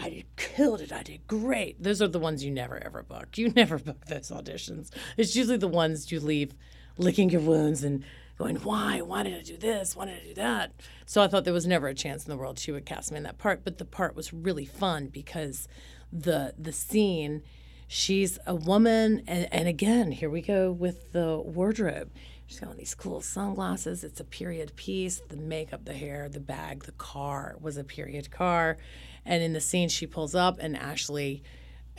[0.00, 0.92] I did, killed it.
[0.92, 1.82] I did great.
[1.82, 3.36] Those are the ones you never ever book.
[3.36, 4.90] You never book those auditions.
[5.16, 6.54] It's usually the ones you leave
[6.98, 8.04] licking your wounds and
[8.38, 9.00] going, why?
[9.00, 9.96] Why did I do this?
[9.96, 10.72] Why did I do that?
[11.06, 13.16] So I thought there was never a chance in the world she would cast me
[13.16, 13.64] in that part.
[13.64, 15.66] But the part was really fun because
[16.12, 17.42] the the scene,
[17.88, 22.10] she's a woman, and, and again, here we go with the wardrobe.
[22.46, 24.04] She's got these cool sunglasses.
[24.04, 25.20] It's a period piece.
[25.28, 28.78] The makeup, the hair, the bag, the car was a period car.
[29.26, 31.42] And in the scene, she pulls up, and Ashley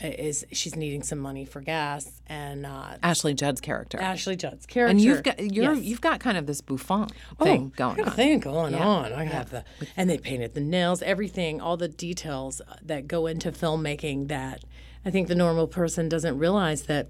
[0.02, 4.00] is she's needing some money for gas, and uh, Ashley Judd's character.
[4.00, 4.90] Ashley Judd's character.
[4.92, 5.84] and you've got you're Yes.
[5.84, 7.12] you've got kind of this bouffant
[7.44, 8.12] thing I going on.
[8.14, 9.12] thing going on.
[9.12, 9.66] I have the,
[9.98, 14.64] and they painted the nails, everything, all the details that go into filmmaking that
[15.10, 17.08] I think the normal person doesn't realize that.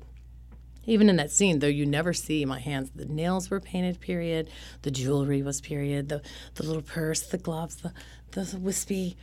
[0.86, 4.00] Even in that scene, though you never see my hands, the nails were painted.
[4.00, 4.50] Period.
[4.84, 6.08] The jewelry was period.
[6.08, 6.22] The
[6.56, 7.92] the little purse, the gloves, the
[8.32, 9.18] the wispy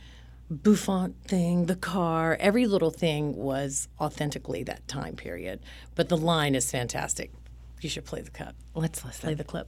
[0.51, 5.59] bouffant thing, the car, every little thing was authentically that time period.
[5.95, 7.31] But the line is fantastic.
[7.81, 8.53] You should play the cut.
[8.75, 9.21] Let's listen.
[9.21, 9.67] Play the clip.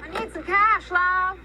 [0.00, 1.38] I need some cash, love.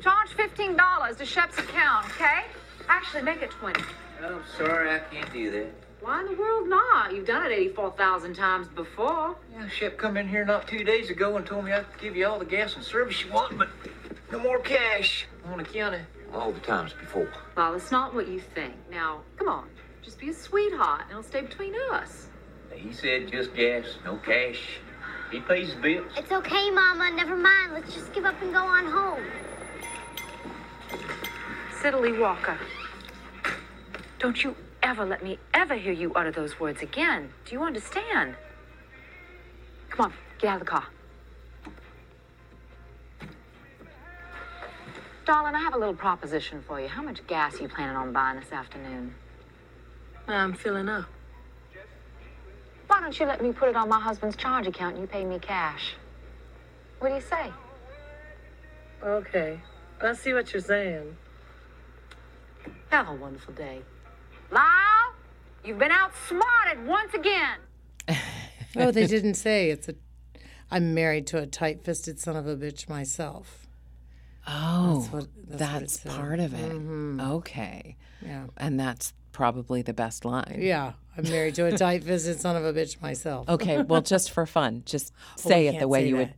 [0.00, 2.44] Charge fifteen dollars to Shep's account, okay?
[2.88, 3.82] Actually, make it twenty.
[4.22, 5.66] Oh, I'm sorry, I can't do that.
[6.00, 7.14] Why in the world not?
[7.14, 9.36] You've done it eighty-four thousand times before.
[9.52, 12.16] Yeah, Shep come in here not two days ago and told me I could give
[12.16, 13.68] you all the gas and service you want, but
[14.30, 16.00] no more cash on account of
[16.34, 17.32] all the times before.
[17.56, 18.74] Well, it's not what you think.
[18.90, 19.68] Now, come on,
[20.02, 22.28] just be a sweetheart, and it'll stay between us.
[22.74, 24.60] He said just gas, no cash.
[25.30, 26.12] He pays his bills.
[26.16, 27.10] It's okay, Mama.
[27.10, 27.72] Never mind.
[27.72, 29.24] Let's just give up and go on home.
[31.84, 32.58] Siddalee Walker,
[34.18, 37.28] don't you ever let me ever hear you utter those words again.
[37.44, 38.36] Do you understand?
[39.90, 40.86] Come on, get out of the car.
[45.26, 46.88] Darling, I have a little proposition for you.
[46.88, 49.14] How much gas are you planning on buying this afternoon?
[50.26, 51.04] I'm filling up.
[52.86, 55.26] Why don't you let me put it on my husband's charge account and you pay
[55.26, 55.96] me cash?
[57.00, 57.52] What do you say?
[59.02, 59.60] Okay.
[60.00, 61.14] I see what you're saying.
[62.90, 63.80] Have a wonderful day.
[64.50, 65.14] Lyle,
[65.64, 67.58] you've been outsmarted once again.
[68.76, 69.94] Oh, they didn't say it's a.
[70.68, 73.68] I'm married to a tight-fisted son of a bitch myself.
[74.48, 76.72] Oh, That's what- that's, that's what part of it.
[76.72, 77.20] Mm-hmm.
[77.20, 77.96] Okay.
[78.20, 78.46] Yeah.
[78.56, 80.56] And that's probably the best line.
[80.58, 83.48] Yeah, I'm married to a tight-fisted son of a bitch myself.
[83.48, 85.12] Okay, well, just for fun, just
[85.44, 86.18] we say it the way you that.
[86.18, 86.34] would.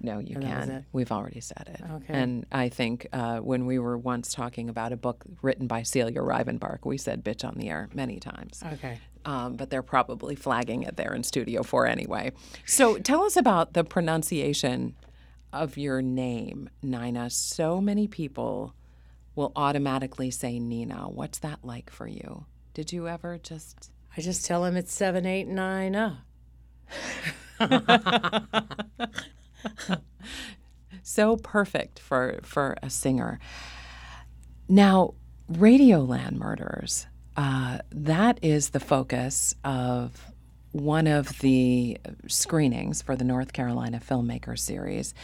[0.00, 0.86] No, you that can.
[0.92, 1.80] We've already said it.
[1.90, 2.12] Okay.
[2.12, 6.20] And I think uh, when we were once talking about a book written by Celia
[6.20, 8.62] Rivenbark, we said bitch on the air many times.
[8.74, 8.98] Okay.
[9.24, 12.32] Um, but they're probably flagging it there in Studio 4 anyway.
[12.66, 14.94] So tell us about the pronunciation
[15.52, 17.30] of your name, Nina.
[17.30, 18.74] So many people
[19.34, 21.08] will automatically say Nina.
[21.08, 22.44] What's that like for you?
[22.74, 23.90] Did you ever just.
[24.16, 25.96] I just tell them it's seven, eight, nine.
[25.96, 26.16] Uh.
[31.02, 33.38] so perfect for for a singer.
[34.68, 35.14] Now,
[35.50, 40.32] Radioland Murders, uh, that is the focus of
[40.72, 45.14] one of the screenings for the North Carolina Filmmaker Series.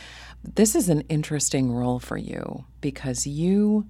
[0.45, 3.87] This is an interesting role for you because you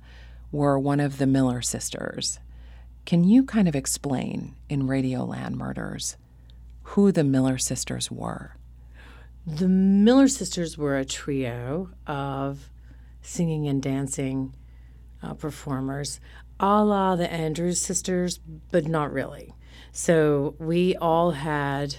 [0.53, 2.39] were one of the Miller sisters.
[3.05, 6.17] Can you kind of explain in Radioland Murders
[6.83, 8.57] who the Miller sisters were?
[9.47, 12.69] The Miller sisters were a trio of
[13.23, 14.55] singing and dancing
[15.23, 16.21] uh, performers,
[16.59, 18.39] a la the Andrews sisters,
[18.71, 19.55] but not really.
[19.93, 21.97] So we all had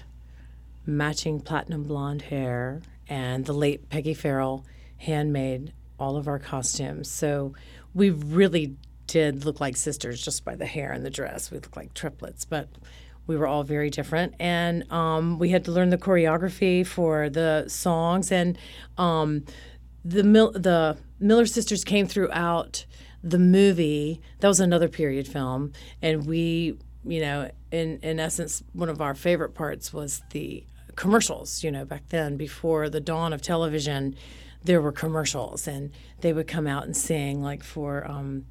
[0.85, 4.65] matching platinum blonde hair, and the late Peggy Farrell
[4.97, 7.09] handmade all of our costumes.
[7.09, 7.53] So
[7.93, 8.75] we really
[9.07, 11.51] did look like sisters just by the hair and the dress.
[11.51, 12.69] We looked like triplets, but
[13.27, 14.33] we were all very different.
[14.39, 18.31] And um, we had to learn the choreography for the songs.
[18.31, 18.57] And
[18.97, 19.45] um,
[20.03, 22.85] the, Mil- the Miller sisters came throughout
[23.23, 24.21] the movie.
[24.39, 25.73] That was another period film.
[26.01, 31.63] And we, you know, in, in essence, one of our favorite parts was the commercials,
[31.63, 34.15] you know, back then, before the dawn of television,
[34.63, 38.45] there were commercials and they would come out and sing like for, um,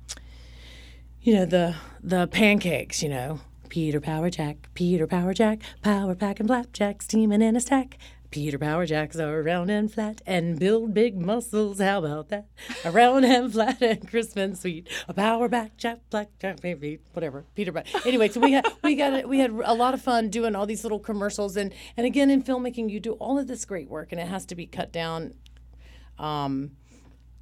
[1.23, 6.41] you know, the, the pancakes, you know, Peter Power Jack, Peter Power Jack, Power Pack
[6.41, 7.97] and Flapjack, steaming in a stack.
[8.31, 11.81] Peter Power Jacks are round and flat and build big muscles.
[11.81, 12.47] How about that?
[12.85, 14.89] A round and flat and crisp and sweet.
[15.09, 17.45] A power back, jack, black, jack, baby, whatever.
[17.55, 17.85] Peter Pan.
[18.05, 20.85] Anyway, so we had we got we had a lot of fun doing all these
[20.85, 24.21] little commercials and and again in filmmaking you do all of this great work and
[24.21, 25.35] it has to be cut down,
[26.19, 26.73] um,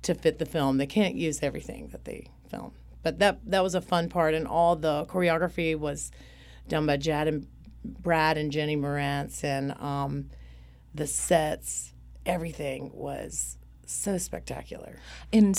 [0.02, 0.78] to fit the film.
[0.78, 4.46] They can't use everything that they film, but that that was a fun part and
[4.46, 6.10] all the choreography was
[6.68, 7.46] done by Jad and
[7.84, 10.30] Brad and Jenny Morantz and um,
[10.94, 11.94] the sets,
[12.26, 13.56] everything was
[13.86, 14.96] so spectacular.
[15.32, 15.54] In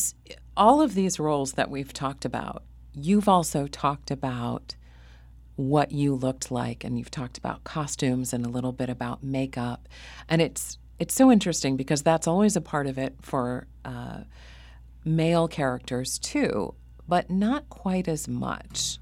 [0.55, 4.75] all of these roles that we've talked about, you've also talked about
[5.55, 9.89] what you looked like and you've talked about costumes and a little bit about makeup.
[10.27, 14.21] And it's it's so interesting because that's always a part of it for uh,
[15.05, 16.73] male characters too,
[17.09, 18.99] but not quite as much.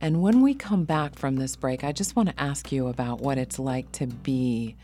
[0.00, 3.20] And when we come back from this break, I just want to ask you about
[3.20, 4.76] what it's like to be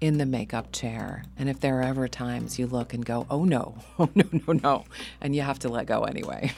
[0.00, 1.24] in the makeup chair.
[1.38, 4.52] And if there are ever times you look and go, oh no, oh no, no,
[4.52, 4.84] no,
[5.20, 6.52] and you have to let go anyway.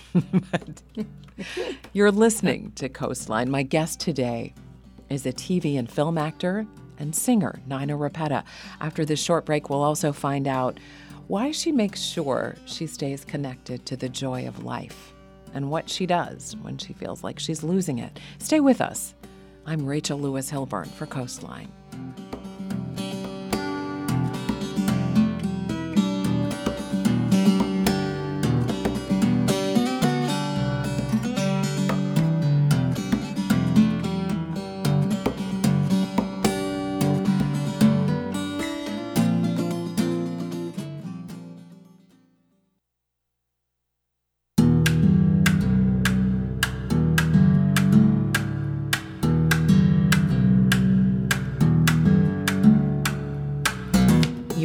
[1.92, 3.50] you're listening to Coastline.
[3.50, 4.52] My guest today
[5.08, 6.66] is a TV and film actor
[6.98, 8.42] and singer, Nina Repeta.
[8.80, 10.78] After this short break, we'll also find out
[11.28, 15.12] why she makes sure she stays connected to the joy of life
[15.52, 18.18] and what she does when she feels like she's losing it.
[18.38, 19.14] Stay with us.
[19.66, 21.70] I'm Rachel Lewis Hilburn for Coastline.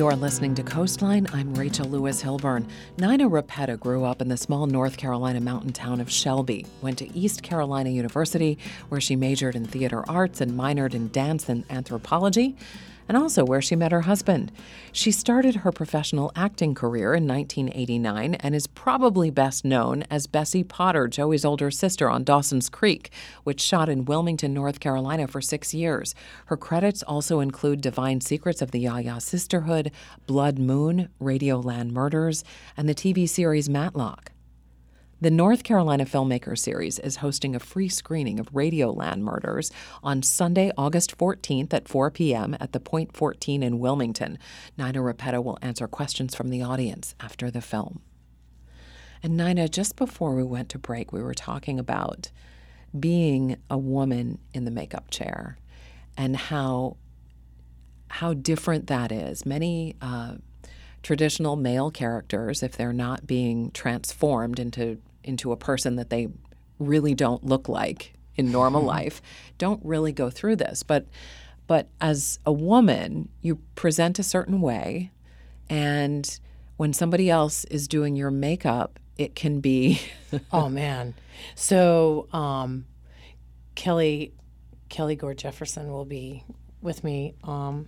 [0.04, 1.28] You're listening to Coastline.
[1.32, 2.68] I'm Rachel Lewis Hilburn.
[2.98, 7.18] Nina Repeta grew up in the small North Carolina mountain town of Shelby, went to
[7.18, 8.58] East Carolina University,
[8.90, 12.58] where she majored in theater arts and minored in dance and anthropology,
[13.08, 14.52] and also where she met her husband.
[14.92, 20.64] She started her professional acting career in 1989 and is probably best known as Bessie
[20.64, 23.12] Potter, Joey's older sister on Dawson's Creek,
[23.44, 26.14] which shot in Wilmington, North Carolina for six years.
[26.48, 29.92] Her credits also include Divine Secrets of the Yaya Sisterhood,
[30.28, 32.44] Blood Moon, Radioland Murders,
[32.76, 34.33] and the TV series Matlock.
[35.24, 39.72] The North Carolina Filmmaker Series is hosting a free screening of Radioland Murders
[40.04, 42.58] on Sunday, August 14th at 4 p.m.
[42.60, 44.38] at the Point 14 in Wilmington.
[44.78, 48.02] Nina Repeta will answer questions from the audience after the film.
[49.24, 52.30] And Nina, just before we went to break, we were talking about
[53.00, 55.58] being a woman in the makeup chair
[56.18, 56.98] and how
[58.10, 59.46] how different that is.
[59.46, 60.36] Many uh,
[61.02, 66.28] traditional male characters, if they're not being transformed into into a person that they
[66.80, 69.22] really don't look like in normal life,
[69.58, 70.84] don't really go through this.
[70.84, 71.08] But
[71.66, 75.12] but as a woman, you present a certain way,
[75.70, 76.40] and
[76.78, 80.02] when somebody else is doing your makeup, it can be
[80.52, 81.14] oh man.
[81.56, 82.86] So um,
[83.76, 84.34] Kelly
[84.90, 86.44] Kelly Gore Jefferson will be
[86.82, 87.88] with me um,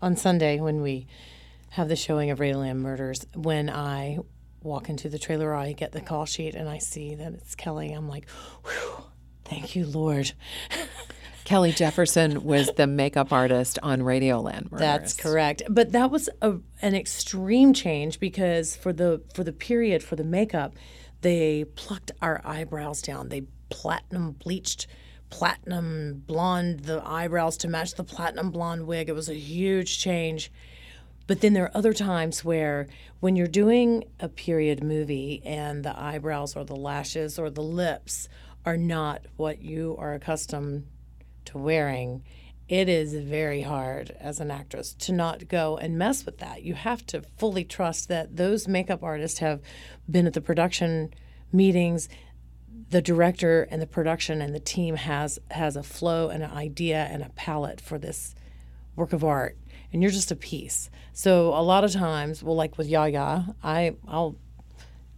[0.00, 1.06] on Sunday when we
[1.70, 3.26] have the showing of Radioland Murders.
[3.34, 4.18] When I
[4.66, 7.92] walk into the trailer, I get the call sheet and I see that it's Kelly.
[7.92, 8.28] I'm like,
[8.64, 9.04] Whew,
[9.44, 10.32] thank you, Lord.
[11.44, 14.80] Kelly Jefferson was the makeup artist on Radioland Murders.
[14.80, 15.62] That's correct.
[15.68, 20.24] But that was a, an extreme change because for the for the period for the
[20.24, 20.74] makeup,
[21.20, 23.28] they plucked our eyebrows down.
[23.28, 24.88] They platinum bleached
[25.30, 29.08] platinum blonde the eyebrows to match the platinum blonde wig.
[29.08, 30.50] It was a huge change.
[31.26, 32.86] But then there are other times where
[33.20, 38.28] when you're doing a period movie and the eyebrows or the lashes or the lips
[38.64, 40.86] are not what you are accustomed
[41.46, 42.22] to wearing,
[42.68, 46.62] it is very hard as an actress to not go and mess with that.
[46.62, 49.60] You have to fully trust that those makeup artists have
[50.10, 51.12] been at the production
[51.52, 52.08] meetings.
[52.90, 57.04] the director and the production and the team has has a flow and an idea
[57.10, 58.34] and a palette for this
[58.94, 59.56] work of art
[59.96, 60.90] and you're just a piece.
[61.14, 64.36] So a lot of times well like with yaya i i'll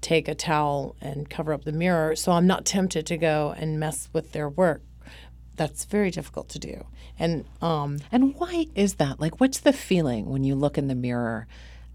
[0.01, 3.81] take a towel and cover up the mirror so i'm not tempted to go and
[3.81, 4.83] mess with their work.
[5.57, 6.87] That's very difficult to do.
[7.19, 9.19] And um And why is that?
[9.19, 11.49] Like, what's the feeling when you look in the mirror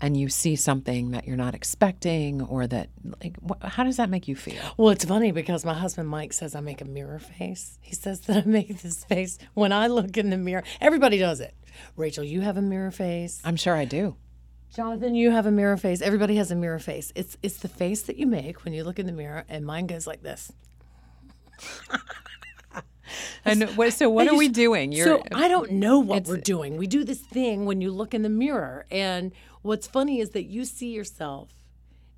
[0.04, 2.90] and you see something that you're not expecting, or that,
[3.24, 4.62] like, wh- how does that make you feel?
[4.76, 7.80] Well, it's funny because my husband Mike says I make a mirror face.
[7.80, 10.64] He says that I make this face when I look in the mirror.
[10.82, 11.56] Everybody does it.
[11.96, 13.40] Rachel, you have a mirror face.
[13.46, 14.18] I'm sure I do.
[14.76, 16.02] Jonathan, you have a mirror face.
[16.02, 17.14] Everybody has a mirror face.
[17.16, 19.88] It's it's the face that you make when you look in the mirror, and mine
[19.88, 20.52] goes like this.
[23.46, 24.94] And what, so, what I are we doing?
[24.96, 26.78] so I don't know what we're doing.
[26.78, 30.44] We do this thing when you look in the mirror, and what's funny is that
[30.46, 31.50] you see yourself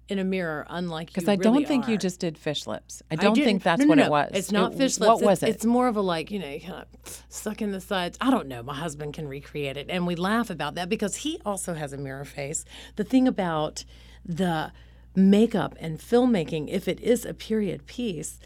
[0.07, 3.01] in a mirror, unlike because I don't really think you just did fish lips.
[3.09, 4.05] I don't didn't- think that's no, no, what no.
[4.05, 4.29] it was.
[4.35, 5.07] It's not It- fish lips.
[5.09, 5.49] What It's- was it?
[5.49, 8.15] It's more of a like you know, you kind of suck in the sides.
[8.21, 8.61] I don't know.
[8.61, 11.97] My husband can recreate it, and we laugh about that because he also has a
[11.97, 12.65] mirror face.
[12.97, 13.83] The thing about
[14.23, 14.71] the
[15.15, 18.39] makeup and filmmaking, if it is a period piece,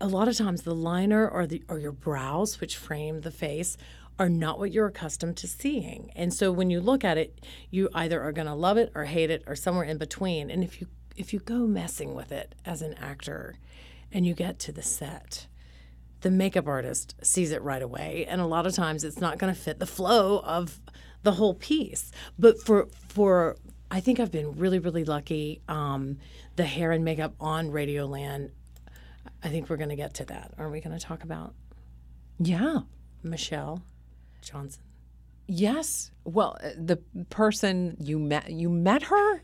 [0.00, 3.76] a lot of times the liner or the or your brows, which frame the face,
[4.18, 6.10] are not what you're accustomed to seeing.
[6.16, 7.40] And so when you look at it,
[7.70, 10.50] you either are going to love it or hate it or somewhere in between.
[10.50, 13.58] And if you if you go messing with it as an actor
[14.12, 15.46] and you get to the set,
[16.20, 19.52] the makeup artist sees it right away and a lot of times it's not going
[19.52, 20.80] to fit the flow of
[21.22, 22.10] the whole piece.
[22.38, 23.56] But for for
[23.90, 26.18] I think I've been really really lucky um,
[26.56, 28.50] the hair and makeup on Radioland
[29.42, 30.52] I think we're going to get to that.
[30.58, 31.54] Are we going to talk about
[32.38, 32.80] yeah.
[33.22, 33.82] Michelle
[34.42, 34.82] Johnson?
[35.46, 36.10] Yes.
[36.24, 36.98] Well, uh, the
[37.30, 39.42] person you met, you met her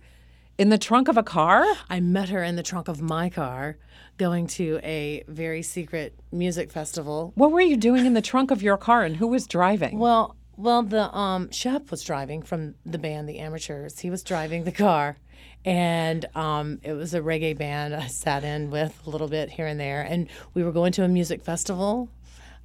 [0.58, 1.64] in the trunk of a car.
[1.88, 3.78] I met her in the trunk of my car
[4.16, 7.32] going to a very secret music festival.
[7.34, 9.98] What were you doing in the trunk of your car, and who was driving?
[9.98, 13.98] Well, well, the um, Shep was driving from the band, the Amateurs.
[13.98, 15.16] He was driving the car,
[15.64, 19.66] and um, it was a reggae band I sat in with a little bit here
[19.66, 20.02] and there.
[20.02, 22.08] And we were going to a music festival.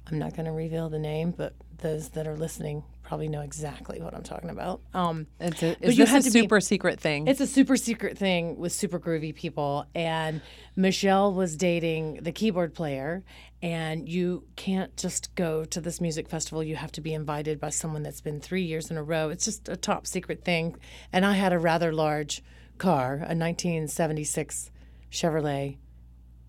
[0.06, 4.00] I'm not going to reveal the name, but those that are listening probably know exactly
[4.00, 4.80] what I'm talking about.
[4.94, 7.26] Um, It's a, but you this had a to be- super secret thing?
[7.26, 9.86] It's a super secret thing with super groovy people.
[9.94, 10.42] And
[10.76, 13.24] Michelle was dating the keyboard player.
[13.62, 16.62] And you can't just go to this music festival.
[16.62, 19.28] You have to be invited by someone that's been three years in a row.
[19.30, 20.76] It's just a top secret thing.
[21.12, 22.42] And I had a rather large
[22.80, 24.70] car, a 1976
[25.12, 25.76] Chevrolet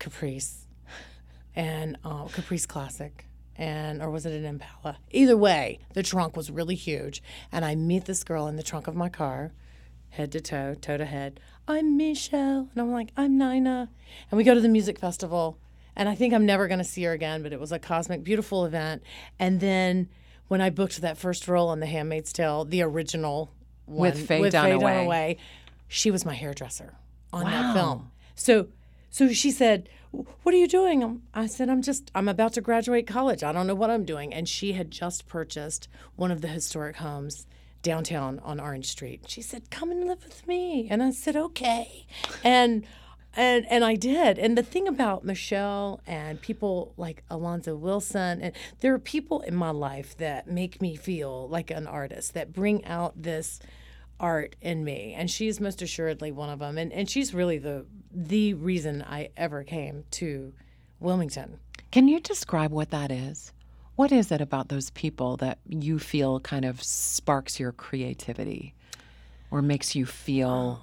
[0.00, 0.66] Caprice,
[1.54, 3.26] and uh, Caprice Classic.
[3.54, 4.98] And or was it an Impala?
[5.10, 7.22] Either way, the trunk was really huge.
[7.52, 9.52] And I meet this girl in the trunk of my car,
[10.08, 11.38] head to toe, toe to head.
[11.68, 12.70] I'm Michelle.
[12.72, 13.90] And I'm like, I'm Nina.
[14.30, 15.58] And we go to the music festival.
[15.94, 18.24] And I think I'm never going to see her again, but it was a cosmic,
[18.24, 19.02] beautiful event.
[19.38, 20.08] And then
[20.48, 23.52] when I booked that first role on The Handmaid's Tale, the original
[23.84, 25.06] one, With Faye with Dunaway.
[25.06, 25.38] Dunaway,
[25.92, 26.94] she was my hairdresser
[27.34, 28.10] on that film.
[28.34, 28.68] So,
[29.10, 32.62] so she said, "What are you doing?" Um, I said, "I'm just, I'm about to
[32.62, 33.44] graduate college.
[33.44, 36.96] I don't know what I'm doing." And she had just purchased one of the historic
[36.96, 37.46] homes
[37.82, 39.24] downtown on Orange Street.
[39.28, 42.06] She said, "Come and live with me," and I said, "Okay,"
[42.42, 42.86] and.
[43.34, 44.38] And and I did.
[44.38, 49.54] And the thing about Michelle and people like Alonzo Wilson, and there are people in
[49.54, 53.58] my life that make me feel like an artist, that bring out this
[54.22, 55.14] art in me.
[55.14, 56.78] And she's most assuredly one of them.
[56.78, 60.52] And and she's really the the reason I ever came to
[61.00, 61.58] Wilmington.
[61.90, 63.52] Can you describe what that is?
[63.96, 68.74] What is it about those people that you feel kind of sparks your creativity
[69.50, 70.80] or makes you feel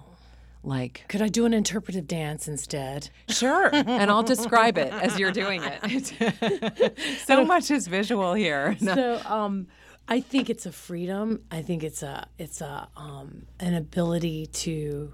[0.62, 3.10] like Could I do an interpretive dance instead?
[3.30, 3.70] Sure.
[3.74, 7.00] And I'll describe it as you're doing it.
[7.26, 8.76] so much is visual here.
[8.80, 9.68] So um
[10.12, 11.44] I think it's a freedom.
[11.52, 15.14] I think it's a it's a um, an ability to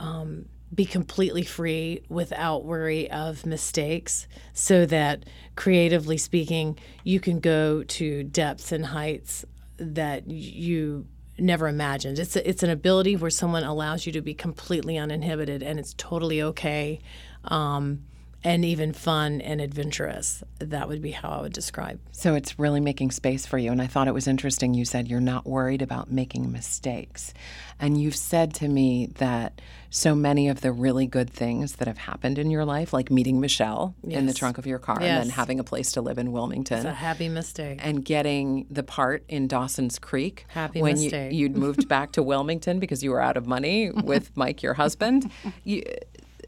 [0.00, 5.24] um, be completely free without worry of mistakes, so that
[5.54, 9.44] creatively speaking, you can go to depths and heights
[9.76, 11.06] that you
[11.38, 12.18] never imagined.
[12.18, 15.94] It's a, it's an ability where someone allows you to be completely uninhibited, and it's
[15.94, 16.98] totally okay.
[17.44, 18.06] Um,
[18.44, 20.42] and even fun and adventurous.
[20.58, 23.70] That would be how I would describe So it's really making space for you.
[23.70, 24.74] And I thought it was interesting.
[24.74, 27.32] You said you're not worried about making mistakes.
[27.78, 31.98] And you've said to me that so many of the really good things that have
[31.98, 35.28] happened in your life, like meeting Michelle in the trunk of your car and then
[35.30, 36.78] having a place to live in Wilmington.
[36.78, 37.80] It's a happy mistake.
[37.82, 41.32] and getting the part in Dawson's Creek Happy when mistake.
[41.32, 44.74] you, you'd moved back to Wilmington because you were out of money with Mike, your
[44.74, 45.30] husband.
[45.64, 45.82] You,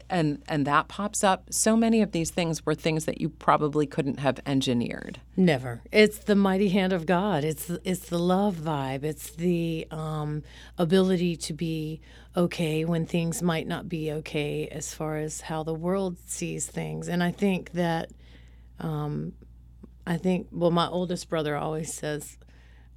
[0.09, 1.45] and and that pops up.
[1.51, 5.19] So many of these things were things that you probably couldn't have engineered.
[5.35, 5.81] Never.
[5.91, 7.43] It's the mighty hand of God.
[7.43, 9.03] It's it's the love vibe.
[9.03, 10.43] It's the um,
[10.77, 12.01] ability to be
[12.37, 17.07] okay when things might not be okay as far as how the world sees things.
[17.07, 18.11] And I think that,
[18.79, 19.33] um,
[20.05, 22.37] I think, well, my oldest brother always says,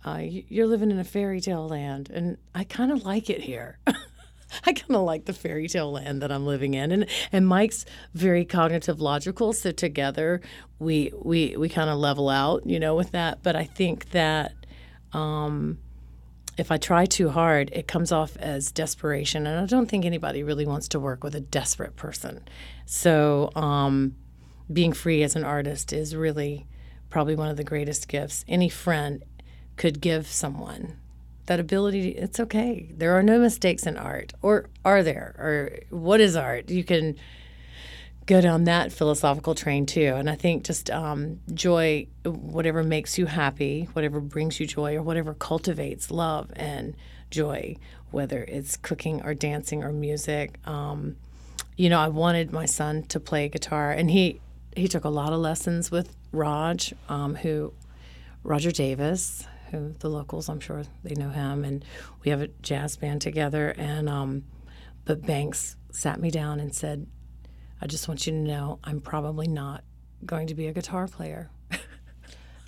[0.05, 3.79] uh, "You're living in a fairy tale land," and I kind of like it here.
[4.67, 7.85] I kind of like the fairy tale land that I'm living in, and and Mike's
[8.15, 10.41] very cognitive logical, so together
[10.79, 13.43] we we we kind of level out, you know, with that.
[13.43, 14.53] But I think that
[15.13, 15.79] um,
[16.57, 20.43] if I try too hard, it comes off as desperation, and I don't think anybody
[20.43, 22.43] really wants to work with a desperate person.
[22.87, 24.17] So um,
[24.73, 26.67] being free as an artist is really
[27.11, 29.23] probably one of the greatest gifts any friend
[29.77, 30.99] could give someone
[31.49, 32.89] that ability it's okay.
[32.95, 34.35] There are no mistakes in art.
[34.43, 35.35] Or are there?
[35.39, 36.71] Or what is art?
[36.71, 37.17] You can
[38.27, 40.15] go down that philosophical train too.
[40.15, 45.03] And i think just um, joy whatever makes you happy whatever brings you joy or
[45.03, 46.95] whatever cultivates love and
[47.31, 47.77] joy
[48.11, 51.17] whether it's cooking or dancing or music um,
[51.77, 54.41] you know i wanted my son to play guitar and he
[54.77, 57.73] he took a lot of lessons with raj um, who
[58.45, 61.85] roger davis who the locals, I'm sure they know him, and
[62.25, 63.75] we have a jazz band together.
[63.77, 64.45] And um,
[65.05, 67.07] but Banks sat me down and said,
[67.81, 69.85] "I just want you to know I'm probably not
[70.25, 71.51] going to be a guitar player."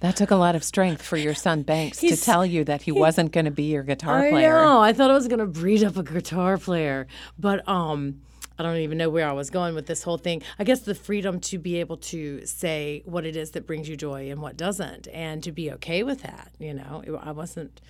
[0.00, 2.90] That took a lot of strength for your son Banks to tell you that he
[2.90, 4.54] wasn't going to be your guitar I player.
[4.54, 4.80] know.
[4.80, 7.06] I thought I was going to breed up a guitar player,
[7.38, 8.22] but um,
[8.60, 10.42] I don't even know where I was going with this whole thing.
[10.58, 13.96] I guess the freedom to be able to say what it is that brings you
[13.96, 16.52] joy and what doesn't, and to be okay with that.
[16.58, 17.80] You know, it, I wasn't.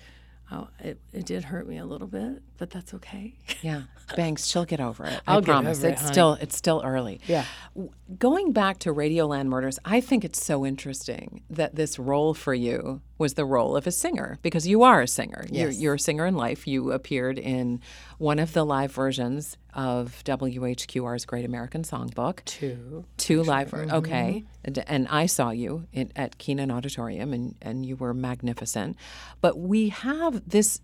[0.49, 3.33] Oh, it, it did hurt me a little bit, but that's okay.
[3.63, 3.83] Yeah,
[4.15, 5.21] Banks, she'll get over it.
[5.27, 5.77] I'll I promise.
[5.79, 6.13] over it's honey.
[6.13, 7.19] still it's still early.
[7.27, 7.45] Yeah.
[8.17, 13.01] Going back to Radioland Murders, I think it's so interesting that this role for you
[13.19, 15.45] was the role of a singer because you are a singer.
[15.51, 15.79] You're, Yes.
[15.79, 16.65] you're a singer in life.
[16.67, 17.81] You appeared in
[18.17, 22.43] one of the live versions of WHQR's Great American Songbook.
[22.45, 23.05] Two.
[23.17, 23.95] Two live, ver- Mm-hmm.
[23.97, 24.43] okay.
[24.65, 28.97] And, and I saw you in, at Kenan Auditorium, and, and you were magnificent.
[29.39, 30.81] But we have this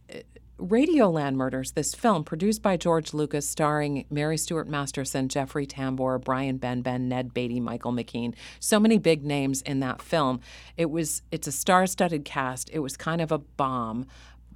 [0.60, 6.58] Radioland Murders, this film produced by George Lucas, starring Mary Stuart Masterson, Jeffrey Tambor, Brian
[6.58, 8.34] Benben, Ned Beatty, Michael McKean.
[8.60, 10.40] So many big names in that film.
[10.76, 12.70] It was it's a star-studded cast.
[12.72, 14.08] It was kind of a bomb,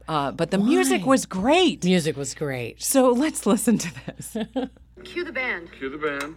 [0.08, 1.84] uh, but the music was great.
[1.84, 2.82] Music was great.
[2.82, 4.38] So let's listen to this.
[5.04, 5.72] Cue the band.
[5.72, 6.36] Cue the band.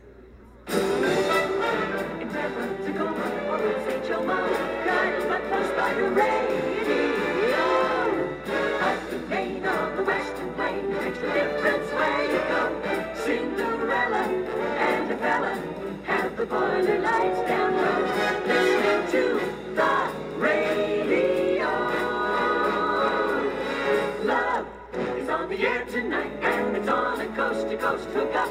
[25.91, 28.49] Tonight, and it's on a coast to coast hookup.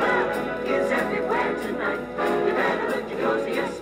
[0.00, 2.00] Love is everywhere tonight.
[2.46, 3.80] You better look your coziest.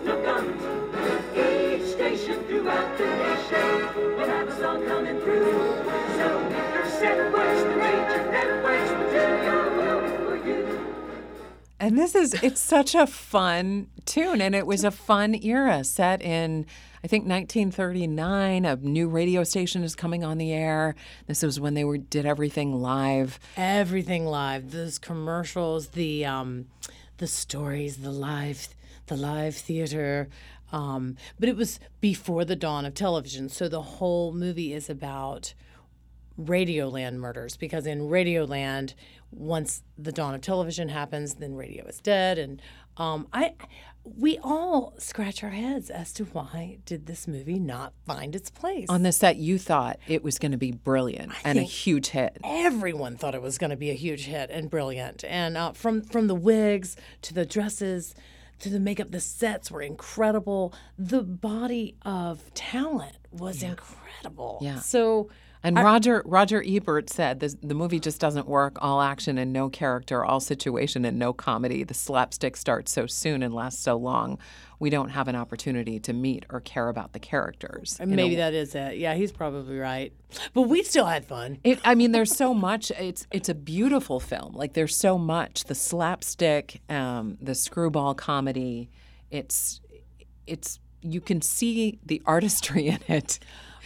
[1.34, 5.50] Each station throughout the nation will have a song coming through.
[6.16, 7.32] So if your set
[11.80, 16.20] And this is it's such a fun tune and it was a fun era set
[16.20, 16.66] in
[17.02, 20.94] I think 1939 a new radio station is coming on the air.
[21.26, 23.40] This was when they were did everything live.
[23.56, 24.72] Everything live.
[24.72, 26.66] Those commercials, the um,
[27.16, 28.68] the stories, the live,
[29.06, 30.28] the live theater.
[30.72, 35.54] Um, but it was before the dawn of television, so the whole movie is about
[36.47, 38.95] Radioland murders because in Radioland,
[39.30, 42.61] once the dawn of television happens, then radio is dead, and
[42.97, 43.55] um, I,
[44.05, 48.86] we all scratch our heads as to why did this movie not find its place
[48.88, 52.36] On the set you thought it was going to be brilliant and a huge hit.
[52.43, 55.24] everyone thought it was going to be a huge hit and brilliant.
[55.24, 58.14] And uh, from from the wigs to the dresses
[58.61, 60.74] to the makeup, the sets were incredible.
[60.99, 64.59] The body of talent was incredible.
[64.61, 64.80] Yeah.
[64.80, 65.30] So
[65.62, 68.78] And Roger Roger Ebert said this, the movie just doesn't work.
[68.80, 71.84] All action and no character, all situation and no comedy.
[71.84, 74.38] The slapstick starts so soon and lasts so long.
[74.78, 77.98] We don't have an opportunity to meet or care about the characters.
[78.00, 78.96] in a maybe that is it.
[78.96, 80.14] Yeah, he's probably right.
[80.54, 81.58] But we still had fun.
[81.62, 82.90] It, I mean, there's so much.
[82.92, 84.54] It's it's a beautiful film.
[84.54, 85.64] Like there's so much.
[85.64, 88.88] The slapstick, um, the screwball comedy.
[89.30, 89.82] It's
[90.46, 93.38] it's you can see the artistry in it.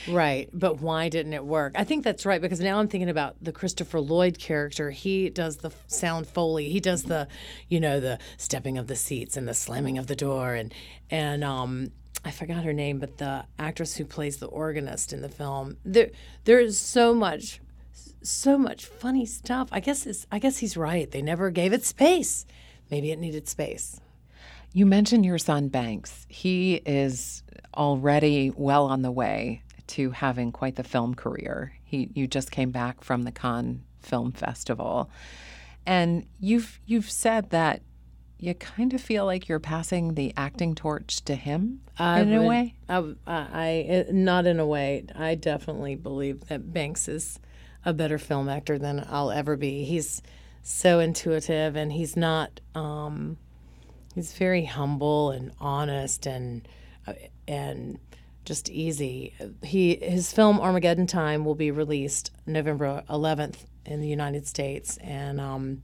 [0.08, 1.72] Right, but why didn't it work?
[1.76, 4.90] I think that's right because now I'm thinking about the Christopher Lloyd character.
[4.90, 6.68] He does the sound foley.
[6.68, 7.28] He does the,
[7.68, 10.72] you know, the stepping of the seats and the slamming of the door and
[11.10, 11.90] and um
[12.26, 15.76] I forgot her name, but the actress who plays the organist in the film.
[15.84, 16.10] There
[16.44, 17.60] there is so much
[18.22, 19.68] so much funny stuff.
[19.70, 21.10] I guess it's I guess he's right.
[21.10, 22.46] They never gave it space.
[22.90, 24.00] Maybe it needed space.
[24.72, 26.26] You mentioned your son Banks.
[26.28, 27.42] He is
[27.76, 31.74] already well on the way to having quite the film career.
[31.84, 35.10] He you just came back from the Cannes Film Festival.
[35.86, 37.82] And you've you've said that
[38.38, 42.42] you kind of feel like you're passing the acting torch to him I in a
[42.42, 42.74] way.
[42.88, 45.06] I, I, I not in a way.
[45.14, 47.38] I definitely believe that Banks is
[47.84, 49.84] a better film actor than I'll ever be.
[49.84, 50.20] He's
[50.62, 52.60] so intuitive, and he's not.
[52.74, 53.36] Um,
[54.14, 56.66] he's very humble and honest, and
[57.06, 57.14] uh,
[57.46, 57.98] and
[58.44, 59.34] just easy.
[59.62, 65.40] He his film Armageddon Time will be released November 11th in the United States, and.
[65.40, 65.82] Um,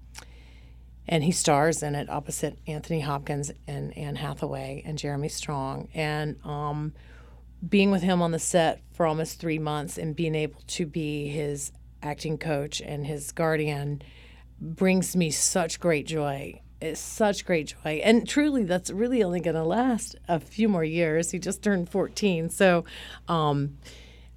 [1.08, 5.88] and he stars in it opposite Anthony Hopkins and Anne Hathaway and Jeremy Strong.
[5.92, 6.92] And um,
[7.68, 11.26] being with him on the set for almost three months and being able to be
[11.26, 14.02] his acting coach and his guardian
[14.60, 16.60] brings me such great joy.
[16.80, 18.00] It's such great joy.
[18.02, 21.30] And truly, that's really only going to last a few more years.
[21.30, 22.48] He just turned 14.
[22.50, 22.84] So,
[23.28, 23.76] um,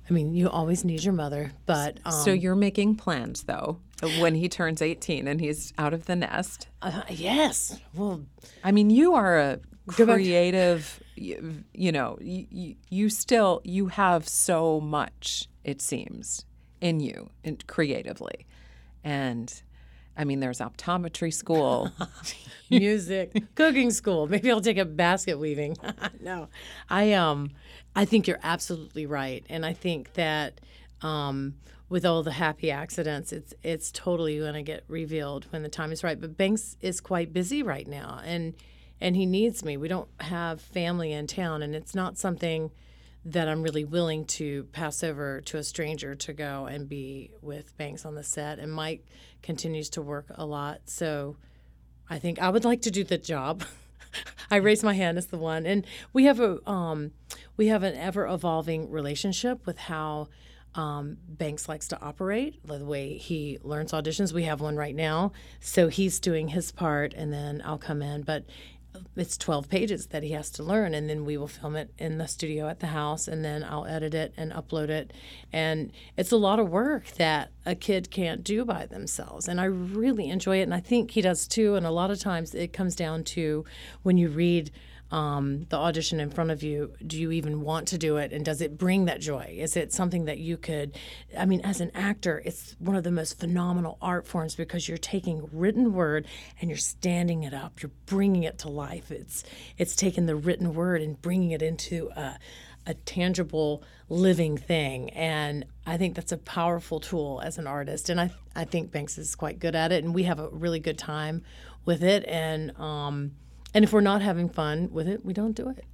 [0.09, 1.99] I mean, you always need your mother, but.
[2.05, 3.79] Um, so you're making plans though
[4.19, 6.67] when he turns 18 and he's out of the nest.
[6.81, 7.79] uh, yes.
[7.93, 8.25] Well,
[8.63, 14.81] I mean, you are a creative, you, you know, you, you still you have so
[14.81, 16.45] much it seems
[16.81, 18.45] in you and creatively.
[19.03, 19.61] And
[20.15, 21.91] I mean, there's optometry school.
[22.69, 24.27] music, cooking school.
[24.27, 25.77] Maybe I'll take up basket weaving.
[26.19, 26.49] no,
[26.89, 27.51] I um,
[27.95, 30.59] I think you're absolutely right, and I think that
[31.01, 31.55] um,
[31.89, 35.91] with all the happy accidents, it's it's totally going to get revealed when the time
[35.91, 36.19] is right.
[36.19, 38.53] But Banks is quite busy right now, and
[39.01, 39.77] and he needs me.
[39.77, 42.71] We don't have family in town, and it's not something
[43.25, 47.75] that I'm really willing to pass over to a stranger to go and be with
[47.77, 48.59] Banks on the set.
[48.59, 49.05] And Mike
[49.41, 51.37] continues to work a lot, so.
[52.09, 53.63] I think I would like to do the job.
[54.51, 57.11] I raise my hand as the one, and we have a um,
[57.57, 60.27] we have an ever evolving relationship with how
[60.75, 64.33] um, Banks likes to operate, the way he learns auditions.
[64.33, 68.23] We have one right now, so he's doing his part, and then I'll come in.
[68.23, 68.45] But
[69.15, 72.17] it's 12 pages that he has to learn and then we will film it in
[72.17, 75.13] the studio at the house and then I'll edit it and upload it.
[75.51, 79.65] And it's a lot of work that a kid can't do by themselves and I
[79.65, 82.73] really enjoy it and I think he does too and a lot of times it
[82.73, 83.65] comes down to
[84.01, 84.71] when you read
[85.13, 88.33] um, the audition in front of you, do you even want to do it?
[88.33, 89.55] And does it bring that joy?
[89.55, 90.97] Is it something that you could?
[91.37, 94.97] I mean, as an actor, it's one of the most phenomenal art forms because you're
[94.97, 96.25] taking written word
[96.59, 97.83] and you're standing it up.
[97.83, 99.11] You're bringing it to life.
[99.11, 99.43] It's
[99.77, 102.39] it's taking the written word and bringing it into a,
[102.87, 105.11] a tangible, living thing.
[105.11, 108.09] And I think that's a powerful tool as an artist.
[108.09, 110.79] And I I think Banks is quite good at it, and we have a really
[110.79, 111.43] good time
[111.85, 112.25] with it.
[112.27, 113.33] And um,
[113.73, 115.85] and if we're not having fun with it, we don't do it.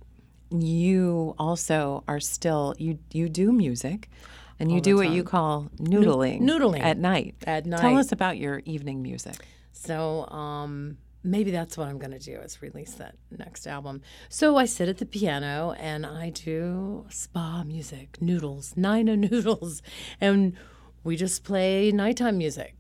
[0.51, 4.09] you also are still you you do music
[4.59, 6.82] and you All the do what you call noodling noodling.
[6.82, 7.36] at night.
[7.45, 7.82] At night.
[7.82, 9.36] Tell us about your evening music.
[9.71, 14.01] So um, maybe that's what I'm going to do is release that next album.
[14.27, 19.82] So I sit at the piano and I do spa music, noodles, Nina noodles,
[20.19, 20.53] and
[21.03, 22.75] we just play nighttime music.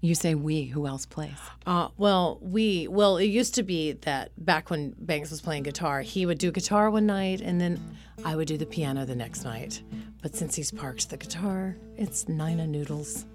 [0.00, 1.38] You say we, who else plays?
[1.66, 6.02] Uh, well, we well, it used to be that back when Banks was playing guitar,
[6.02, 7.80] he would do guitar one night, and then
[8.24, 9.82] I would do the piano the next night.
[10.22, 13.24] But since he's parked the guitar, it's Nina Noodles.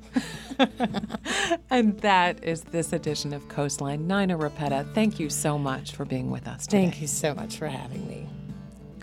[1.70, 4.08] And that is this edition of Coastline.
[4.08, 6.84] Nina Repeta, thank you so much for being with us today.
[6.84, 8.30] Thank you so much for having me.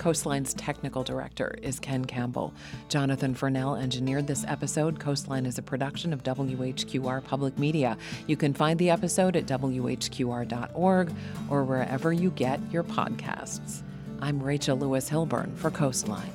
[0.00, 2.54] Coastline's technical director is Ken Campbell.
[2.88, 4.98] Jonathan Furnell engineered this episode.
[4.98, 7.98] Coastline is a production of WHQR Public Media.
[8.26, 11.12] You can find the episode at WHQR.org
[11.50, 13.82] or wherever you get your podcasts.
[14.22, 16.32] I'm Rachel Lewis Hilburn for Coastline.